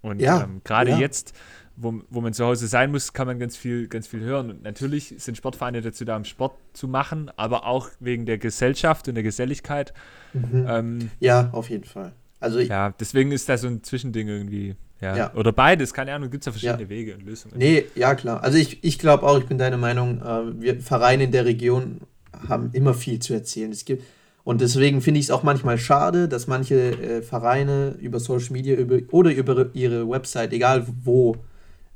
[0.00, 0.98] Und ja, ähm, gerade ja.
[0.98, 1.32] jetzt,
[1.76, 4.50] wo, wo man zu Hause sein muss, kann man ganz viel, ganz viel hören.
[4.50, 9.08] Und natürlich sind Sportvereine dazu da, um Sport zu machen, aber auch wegen der Gesellschaft
[9.08, 9.92] und der Geselligkeit.
[10.32, 10.66] Mhm.
[10.68, 12.12] Ähm, ja, auf jeden Fall.
[12.40, 14.74] Also ich, ja, deswegen ist da so ein Zwischending irgendwie.
[15.00, 15.16] Ja.
[15.16, 15.34] ja.
[15.34, 16.88] Oder beides, keine Ahnung, gibt es ja verschiedene ja.
[16.88, 17.56] Wege und Lösungen.
[17.58, 18.42] Nee, ja klar.
[18.42, 22.00] Also ich, ich glaube auch, ich bin deiner Meinung, äh, wir Vereine in der Region
[22.48, 23.70] haben immer viel zu erzählen.
[23.72, 24.04] Es gibt,
[24.44, 28.76] und deswegen finde ich es auch manchmal schade, dass manche äh, Vereine über Social Media
[28.76, 31.36] über, oder über ihre Website, egal wo,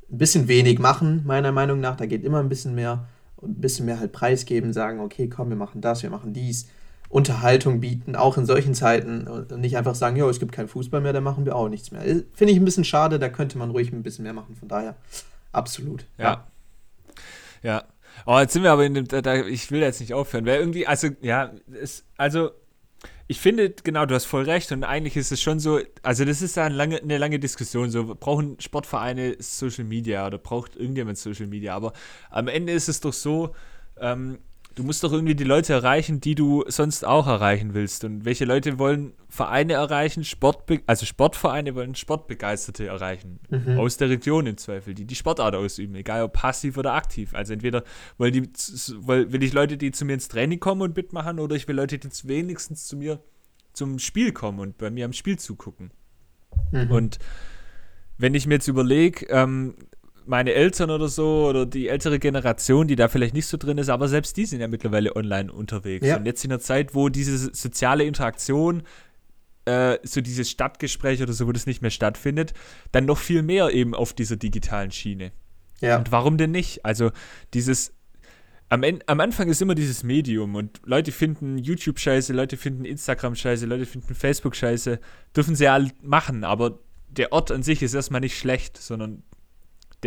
[0.09, 1.95] ein bisschen wenig machen, meiner Meinung nach.
[1.95, 5.49] Da geht immer ein bisschen mehr und ein bisschen mehr halt preisgeben, sagen, okay, komm,
[5.49, 6.67] wir machen das, wir machen dies.
[7.09, 10.99] Unterhaltung bieten, auch in solchen Zeiten und nicht einfach sagen, ja, es gibt keinen Fußball
[10.99, 12.05] mehr, da machen wir auch nichts mehr.
[12.05, 14.67] Äh, finde ich ein bisschen schade, da könnte man ruhig ein bisschen mehr machen, von
[14.67, 14.95] daher
[15.53, 16.05] absolut.
[16.17, 16.47] Ja.
[17.63, 17.83] Ja.
[18.25, 20.85] Oh, jetzt sind wir aber in dem, da, ich will jetzt nicht aufhören, weil irgendwie,
[20.85, 21.51] also, ja,
[21.81, 22.51] es, also,
[23.27, 26.41] ich finde, genau, du hast voll recht und eigentlich ist es schon so, also das
[26.41, 31.47] ist eine lange, eine lange Diskussion, so brauchen Sportvereine Social Media oder braucht irgendjemand Social
[31.47, 31.91] Media, aber
[32.29, 33.53] am Ende ist es doch so,
[33.99, 34.39] ähm,
[34.77, 38.03] du musst doch irgendwie die Leute erreichen, die du sonst auch erreichen willst.
[38.03, 40.23] Und welche Leute wollen Vereine erreichen?
[40.23, 43.39] Sportbe also Sportvereine wollen Sportbegeisterte erreichen.
[43.49, 43.79] Mhm.
[43.79, 47.33] Aus der Region im Zweifel, die die Sportart ausüben, egal ob passiv oder aktiv.
[47.33, 47.83] Also entweder
[48.19, 51.67] wollen die, will ich Leute, die zu mir ins Training kommen und mitmachen, oder ich
[51.67, 53.19] will Leute, die wenigstens zu mir
[53.73, 55.91] zum Spiel kommen und bei mir am Spiel zugucken.
[56.71, 56.91] Mhm.
[56.91, 57.19] Und
[58.19, 59.75] wenn ich mir jetzt überlege, ähm,
[60.27, 63.89] meine Eltern oder so oder die ältere Generation, die da vielleicht nicht so drin ist,
[63.89, 66.05] aber selbst die sind ja mittlerweile online unterwegs.
[66.05, 66.17] Ja.
[66.17, 68.83] Und jetzt in der Zeit, wo diese soziale Interaktion,
[69.65, 72.53] äh, so dieses Stadtgespräch oder so, wo das nicht mehr stattfindet,
[72.91, 75.31] dann noch viel mehr eben auf dieser digitalen Schiene.
[75.81, 75.97] Ja.
[75.97, 76.85] Und warum denn nicht?
[76.85, 77.11] Also
[77.53, 77.93] dieses
[78.69, 83.35] am, am, Anfang ist immer dieses Medium und Leute finden YouTube scheiße, Leute finden Instagram
[83.35, 84.99] scheiße, Leute finden Facebook scheiße,
[85.33, 89.23] dürfen sie ja machen, aber der Ort an sich ist erstmal nicht schlecht, sondern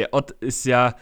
[0.01, 0.95] der Ort ist ja,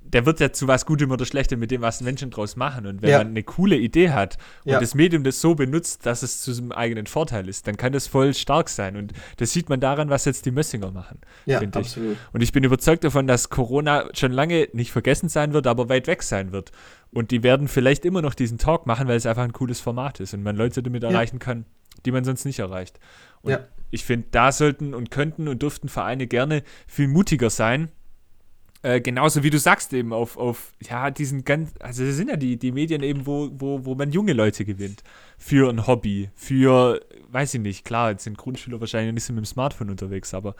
[0.00, 2.86] der wird ja zu was Gutem oder Schlechtem mit dem, was Menschen draus machen.
[2.86, 3.18] Und wenn ja.
[3.18, 4.80] man eine coole Idee hat und ja.
[4.80, 8.06] das Medium das so benutzt, dass es zu seinem eigenen Vorteil ist, dann kann das
[8.06, 8.96] voll stark sein.
[8.96, 11.20] Und das sieht man daran, was jetzt die Mössinger machen.
[11.44, 12.12] Ja, absolut.
[12.12, 12.18] Ich.
[12.32, 16.06] Und ich bin überzeugt davon, dass Corona schon lange nicht vergessen sein wird, aber weit
[16.06, 16.72] weg sein wird.
[17.12, 20.18] Und die werden vielleicht immer noch diesen Talk machen, weil es einfach ein cooles Format
[20.18, 21.66] ist und man Leute damit erreichen kann,
[22.06, 22.98] die man sonst nicht erreicht.
[23.42, 23.58] Und
[23.90, 27.90] ich finde, da sollten und könnten und dürften Vereine gerne viel mutiger sein
[28.82, 32.36] äh, genauso wie du sagst, eben auf, auf, ja, diesen ganz, also das sind ja
[32.36, 35.02] die, die Medien eben, wo, wo, wo man junge Leute gewinnt.
[35.36, 37.00] Für ein Hobby, für,
[37.30, 40.54] weiß ich nicht, klar, jetzt sind Grundschüler wahrscheinlich nicht so mit dem Smartphone unterwegs, aber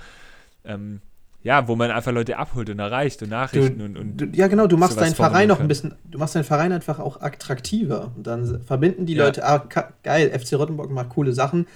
[0.65, 1.01] ähm,
[1.43, 4.37] ja, wo man einfach Leute abholt und erreicht und Nachrichten du, und, und.
[4.37, 7.23] Ja, genau, du machst deinen Verein noch ein bisschen, du machst deinen Verein einfach auch
[7.23, 8.13] attraktiver.
[8.15, 9.25] Und dann verbinden die ja.
[9.25, 9.67] Leute, ah,
[10.03, 11.67] geil, FC Rottenburg macht coole Sachen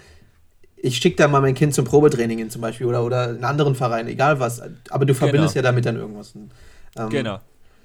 [0.85, 3.75] ich schicke da mal mein Kind zum Probetraining hin zum Beispiel oder, oder einen anderen
[3.75, 4.61] Verein, egal was.
[4.91, 5.65] Aber du verbindest genau.
[5.65, 6.35] ja damit dann irgendwas.
[6.35, 7.41] Ähm, genau.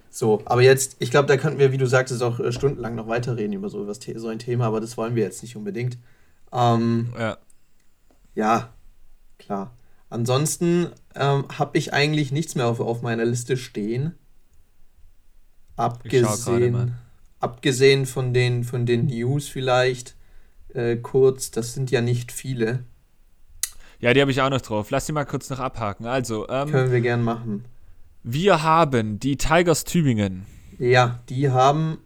[0.10, 3.08] So, aber jetzt, ich glaube, da könnten wir, wie du sagtest, auch äh, stundenlang noch
[3.08, 5.98] weiterreden über so, was, so ein Thema, aber das wollen wir jetzt nicht unbedingt.
[6.52, 7.38] Ähm, ja.
[8.36, 8.70] Ja,
[9.38, 9.74] klar.
[10.10, 14.16] Ansonsten ähm, habe ich eigentlich nichts mehr auf, auf meiner Liste stehen.
[15.78, 16.96] Abgesehen,
[17.40, 20.16] abgesehen von den, von den News vielleicht
[20.74, 22.84] äh, kurz, das sind ja nicht viele.
[24.00, 24.92] Ja, die habe ich auch noch drauf.
[24.92, 26.06] Lass sie mal kurz noch abhaken.
[26.06, 27.66] Also, ähm, können wir gern machen.
[28.24, 30.46] Wir haben die Tigers Tübingen.
[30.78, 31.98] Ja, die haben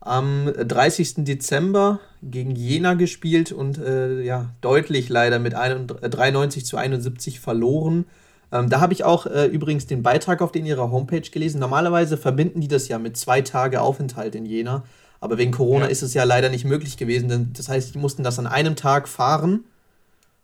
[0.00, 1.24] am 30.
[1.24, 8.06] Dezember gegen Jena gespielt und äh, ja, deutlich leider mit 93 zu 71 verloren.
[8.52, 11.58] Ähm, da habe ich auch äh, übrigens den Beitrag auf den ihrer Homepage gelesen.
[11.60, 14.84] Normalerweise verbinden die das ja mit zwei Tage Aufenthalt in Jena.
[15.26, 15.90] Aber wegen Corona ja.
[15.90, 17.28] ist es ja leider nicht möglich gewesen.
[17.28, 19.64] Denn das heißt, die mussten das an einem Tag fahren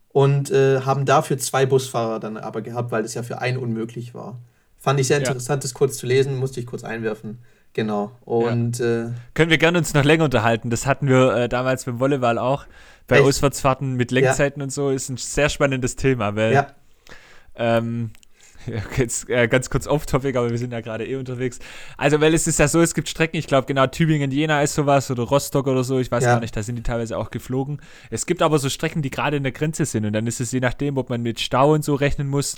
[0.09, 4.13] und äh, haben dafür zwei Busfahrer dann aber gehabt, weil es ja für einen unmöglich
[4.13, 4.41] war.
[4.79, 5.69] Fand ich sehr interessant, ja.
[5.69, 7.39] das kurz zu lesen, musste ich kurz einwerfen.
[7.73, 8.11] Genau.
[8.25, 9.05] Und ja.
[9.05, 10.71] äh, können wir gerne uns noch länger unterhalten.
[10.71, 12.67] Das hatten wir äh, damals beim Volleyball auch.
[13.07, 13.25] Bei echt?
[13.25, 16.67] Auswärtsfahrten mit Lenkzeiten und so ist ein sehr spannendes Thema, weil ja.
[17.55, 18.11] ähm,
[18.97, 21.59] jetzt äh, ganz kurz off-topic, aber wir sind ja gerade eh unterwegs.
[21.97, 24.75] Also, weil es ist ja so, es gibt Strecken, ich glaube genau Tübingen, Jena ist
[24.75, 26.35] sowas oder Rostock oder so, ich weiß ja.
[26.35, 27.81] gar nicht, da sind die teilweise auch geflogen.
[28.11, 30.53] Es gibt aber so Strecken, die gerade in der Grenze sind und dann ist es
[30.53, 32.57] je nachdem, ob man mit Stau und so rechnen muss,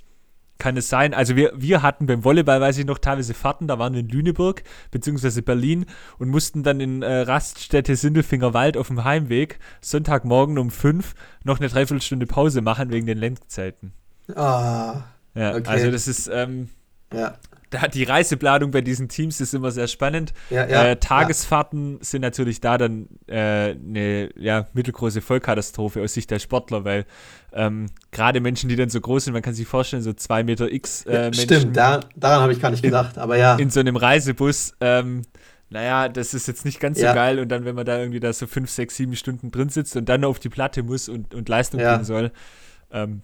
[0.59, 1.15] kann es sein.
[1.15, 4.09] Also wir, wir hatten beim Volleyball, weiß ich noch, teilweise Fahrten, da waren wir in
[4.09, 5.87] Lüneburg beziehungsweise Berlin
[6.19, 11.69] und mussten dann in äh, Raststätte Sindelfingerwald auf dem Heimweg Sonntagmorgen um fünf noch eine
[11.69, 13.93] Dreiviertelstunde Pause machen wegen den Lenkzeiten.
[14.35, 15.03] Ah.
[15.35, 15.63] Ja, okay.
[15.67, 16.69] also das ist, ähm,
[17.13, 17.35] ja.
[17.71, 20.33] Da, die Reiseplanung bei diesen Teams ist immer sehr spannend.
[20.49, 26.31] Ja, ja, äh, Tagesfahrten sind natürlich da dann äh, eine ja, mittelgroße Vollkatastrophe aus Sicht
[26.31, 27.05] der Sportler, weil
[27.53, 30.71] ähm, gerade Menschen, die dann so groß sind, man kann sich vorstellen, so zwei Meter
[30.71, 31.43] X äh, Menschen.
[31.43, 33.57] Stimmt, da, daran habe ich gar nicht gedacht, in, aber ja.
[33.57, 35.23] In so einem Reisebus, ähm,
[35.71, 38.33] naja, das ist jetzt nicht ganz so geil und dann, wenn man da irgendwie da
[38.33, 41.49] so fünf, sechs, sieben Stunden drin sitzt und dann auf die Platte muss und, und
[41.49, 42.31] Leistung bringen soll,
[42.93, 43.23] ähm,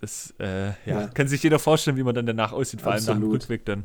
[0.00, 1.06] das äh, ja, ja.
[1.08, 3.84] kann sich jeder vorstellen, wie man dann danach aussieht, vor allem nach dem Rückweg dann.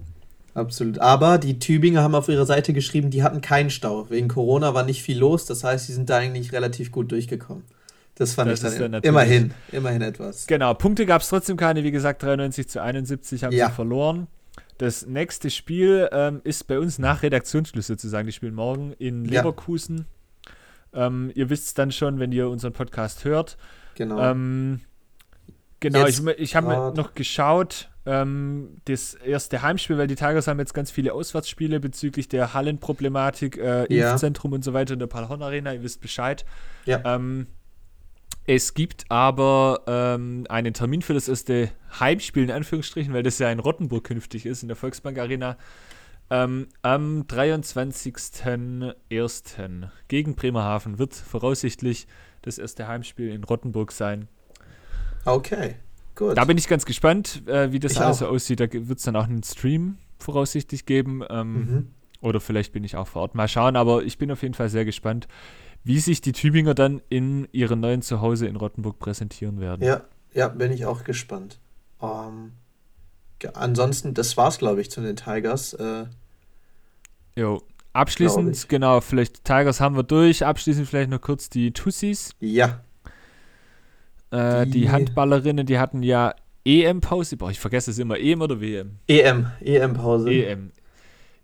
[0.54, 1.00] Absolut.
[1.00, 4.10] Aber die Tübinger haben auf ihrer Seite geschrieben, die hatten keinen Stau.
[4.10, 5.46] Wegen Corona war nicht viel los.
[5.46, 7.64] Das heißt, sie sind da eigentlich relativ gut durchgekommen.
[8.16, 10.46] Das fand das ich dann, dann immerhin, immerhin etwas.
[10.46, 11.84] Genau, Punkte gab es trotzdem keine.
[11.84, 13.70] Wie gesagt, 93 zu 71 haben ja.
[13.70, 14.28] sie verloren.
[14.78, 18.28] Das nächste Spiel ähm, ist bei uns nach Redaktionsschluss sozusagen.
[18.28, 20.06] Die spielen morgen in Leverkusen.
[20.94, 21.08] Ja.
[21.08, 23.58] Ähm, ihr wisst es dann schon, wenn ihr unseren Podcast hört.
[23.96, 24.20] Genau.
[24.20, 24.82] Ähm,
[25.84, 30.60] Genau, jetzt ich, ich habe noch geschaut, ähm, das erste Heimspiel, weil die Tigers haben
[30.60, 34.12] jetzt ganz viele Auswärtsspiele bezüglich der Hallenproblematik, äh, ja.
[34.12, 36.46] Impfzentrum und so weiter in der Paul Arena, ihr wisst Bescheid.
[36.86, 37.02] Ja.
[37.04, 37.48] Ähm,
[38.46, 41.70] Es gibt aber ähm, einen Termin für das erste
[42.00, 45.58] Heimspiel, in Anführungsstrichen, weil das ja in Rottenburg künftig ist, in der Volksbank Arena.
[46.30, 49.90] Ähm, am 23.01.
[50.08, 52.08] gegen Bremerhaven wird voraussichtlich
[52.42, 54.30] das erste Heimspiel in Rottenburg sein.
[55.26, 55.76] Okay,
[56.16, 56.38] gut.
[56.38, 58.60] Da bin ich ganz gespannt, äh, wie das Ich alles so aussieht.
[58.60, 61.24] Da wird es dann auch einen Stream voraussichtlich geben.
[61.30, 61.88] Ähm, Mhm.
[62.22, 63.36] Oder vielleicht bin ich auch vor Ort.
[63.36, 65.28] Mal schauen, aber ich bin auf jeden Fall sehr gespannt,
[65.84, 69.86] wie sich die Tübinger dann in ihrem neuen Zuhause in Rottenburg präsentieren werden.
[69.86, 70.04] Ja,
[70.34, 71.60] ja, bin ich auch gespannt.
[72.02, 72.54] Ähm,
[73.54, 75.74] ansonsten, das war's, glaube ich, zu den Tigers.
[75.74, 76.06] Äh,
[77.36, 77.62] Jo.
[77.92, 80.46] Abschließend, genau, vielleicht Tigers haben wir durch.
[80.46, 82.32] Abschließend vielleicht noch kurz die Tussis.
[82.40, 82.82] ja,
[84.34, 86.34] Äh, die, Die- Handballerinnen, die hatten ja
[86.66, 87.38] EM-Pause.
[87.38, 88.18] Boah, ich vergesse es immer.
[88.18, 88.98] EM oder WM?
[89.08, 90.32] EM, EM-Pause.
[90.32, 90.72] EM.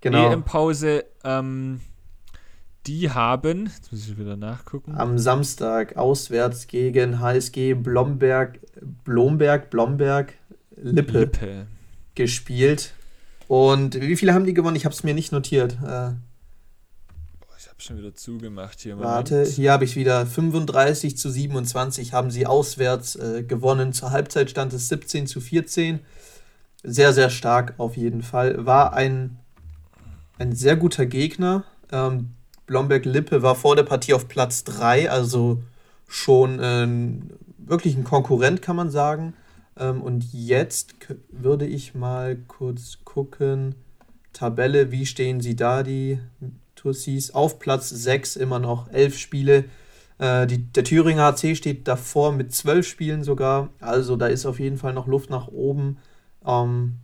[0.01, 0.31] Genau.
[0.31, 1.05] EM-Pause.
[1.23, 1.81] Ähm,
[2.87, 4.95] die haben, jetzt muss ich wieder nachgucken.
[4.95, 8.59] Am Samstag auswärts gegen HSG Blomberg,
[9.03, 10.33] Blomberg, Blomberg,
[10.81, 11.67] Lippe, Lippe.
[12.15, 12.93] gespielt.
[13.49, 14.77] Und wie viele haben die gewonnen?
[14.77, 15.77] Ich habe es mir nicht notiert.
[15.85, 16.11] Äh,
[17.79, 18.99] habe schon wieder zugemacht hier.
[18.99, 19.53] warte, Moment.
[19.53, 23.93] hier habe ich wieder 35 zu 27 haben sie auswärts äh, gewonnen.
[23.93, 25.99] Zur Halbzeit stand es 17 zu 14.
[26.83, 28.65] Sehr, sehr stark auf jeden Fall.
[28.65, 29.39] War ein,
[30.37, 31.63] ein sehr guter Gegner.
[31.89, 32.31] Ähm,
[32.65, 35.63] Blomberg-Lippe war vor der Partie auf Platz 3, also
[36.05, 39.35] schon ähm, wirklich ein Konkurrent, kann man sagen.
[39.77, 40.95] Ähm, und jetzt
[41.31, 43.75] würde ich mal kurz gucken.
[44.33, 46.19] Tabelle, wie stehen sie da, die
[46.79, 47.31] Tussis?
[47.31, 49.65] Auf Platz 6 immer noch, 11 Spiele.
[50.17, 53.69] Äh, die, der Thüringer HC steht davor mit 12 Spielen sogar.
[53.79, 55.97] Also da ist auf jeden Fall noch Luft nach oben.
[56.45, 56.95] Ähm,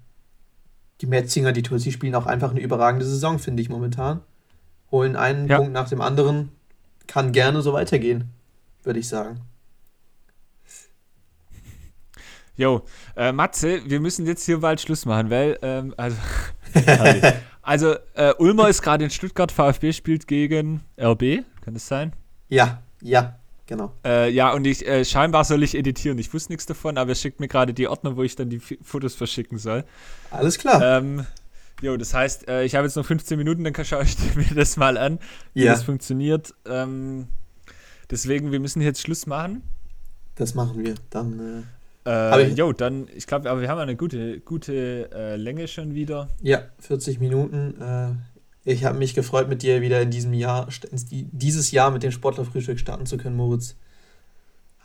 [1.01, 4.21] die Metzinger, die Tussis spielen auch einfach eine überragende Saison, finde ich momentan.
[4.91, 5.57] Holen einen Ja.
[5.57, 6.49] Punkt nach dem anderen.
[7.07, 8.29] Kann gerne so weitergehen,
[8.83, 9.41] würde ich sagen.
[12.57, 12.83] Jo,
[13.17, 16.15] äh, Matze, wir müssen jetzt hier bald Schluss machen, weil, ähm, also.
[17.65, 22.13] also äh, Ulmer ist gerade in Stuttgart, VfB spielt gegen RB, kann das sein?
[22.47, 23.91] Ja, ja, genau.
[24.05, 27.15] Äh, ja, und ich, äh, scheinbar soll ich editieren, ich wusste nichts davon, aber er
[27.15, 29.83] schickt mir gerade die Ordner, wo ich dann die F Fotos verschicken soll.
[30.31, 30.81] Alles klar.
[30.99, 31.25] Ähm,
[31.81, 34.53] jo, das heißt, äh, ich habe jetzt noch 15 Minuten, dann kann- schaue ich mir
[34.55, 35.19] das mal an,
[35.53, 36.53] wie ja, das funktioniert.
[36.67, 37.27] Ähm,
[38.11, 39.63] deswegen, wir müssen jetzt Schluss machen.
[40.35, 40.95] das machen wir.
[41.09, 41.65] Dann,
[42.05, 46.29] Äh, jo, dann, ich glaube, aber wir haben eine gute, gute äh, Länge schon wieder.
[46.41, 47.81] ja, 40 Minuten.
[47.81, 50.67] Äh, ich habe mich gefreut, mit dir wieder in diesem Jahr,
[51.01, 53.75] dieses Jahr mit dem Sportlerfrühstück starten zu können, Moritz.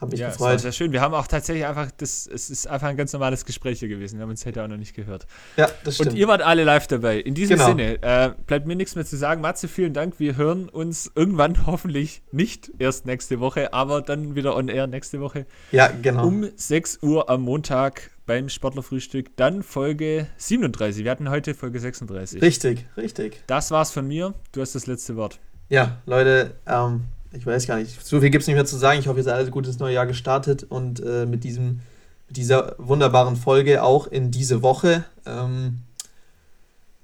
[0.01, 0.61] Habe mich ja, es war gefreut.
[0.61, 0.91] sehr schön.
[0.91, 4.17] Wir haben auch tatsächlich einfach, das, es ist einfach ein ganz normales Gespräch hier gewesen.
[4.17, 5.27] Wir haben uns heute auch noch nicht gehört.
[5.57, 6.11] Ja, das stimmt.
[6.11, 7.19] Und ihr wart alle live dabei.
[7.19, 7.67] In diesem Genau.
[7.69, 9.41] Sinne, äh, bleibt mir nichts mehr zu sagen.
[9.41, 10.19] Matze, vielen Dank.
[10.19, 15.21] Wir hören uns irgendwann hoffentlich nicht erst nächste Woche, aber dann wieder on air nächste
[15.21, 16.25] Woche ja, genau.
[16.25, 19.37] um 6 Uhr am Montag beim Sportlerfrühstück.
[19.37, 21.03] Dann Folge 37.
[21.03, 22.41] Wir hatten heute Folge 36.
[22.41, 23.43] richtig, richtig.
[23.45, 24.33] Das war's von mir.
[24.51, 25.39] Du hast das letzte Wort.
[25.69, 28.99] Ja, Leute, ähm, ich weiß gar nicht, so viel gibt es nicht mehr zu sagen.
[28.99, 31.79] Ich hoffe, ihr seid alle gut ins neue Jahr gestartet und äh, mit, diesem,
[32.27, 35.05] mit dieser wunderbaren Folge auch in diese Woche.
[35.25, 35.79] Ähm,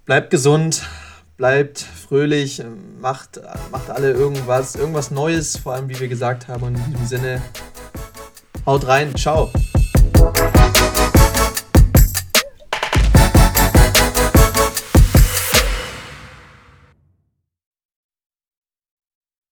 [0.05, 0.83] bleibt gesund,
[1.37, 3.39] bleibt fröhlich, ähm, macht,
[3.71, 6.63] macht alle irgendwas, irgendwas Neues, vor allem wie wir gesagt haben.
[6.63, 7.41] Und in diesem Sinne,
[8.65, 9.49] haut rein, ciao.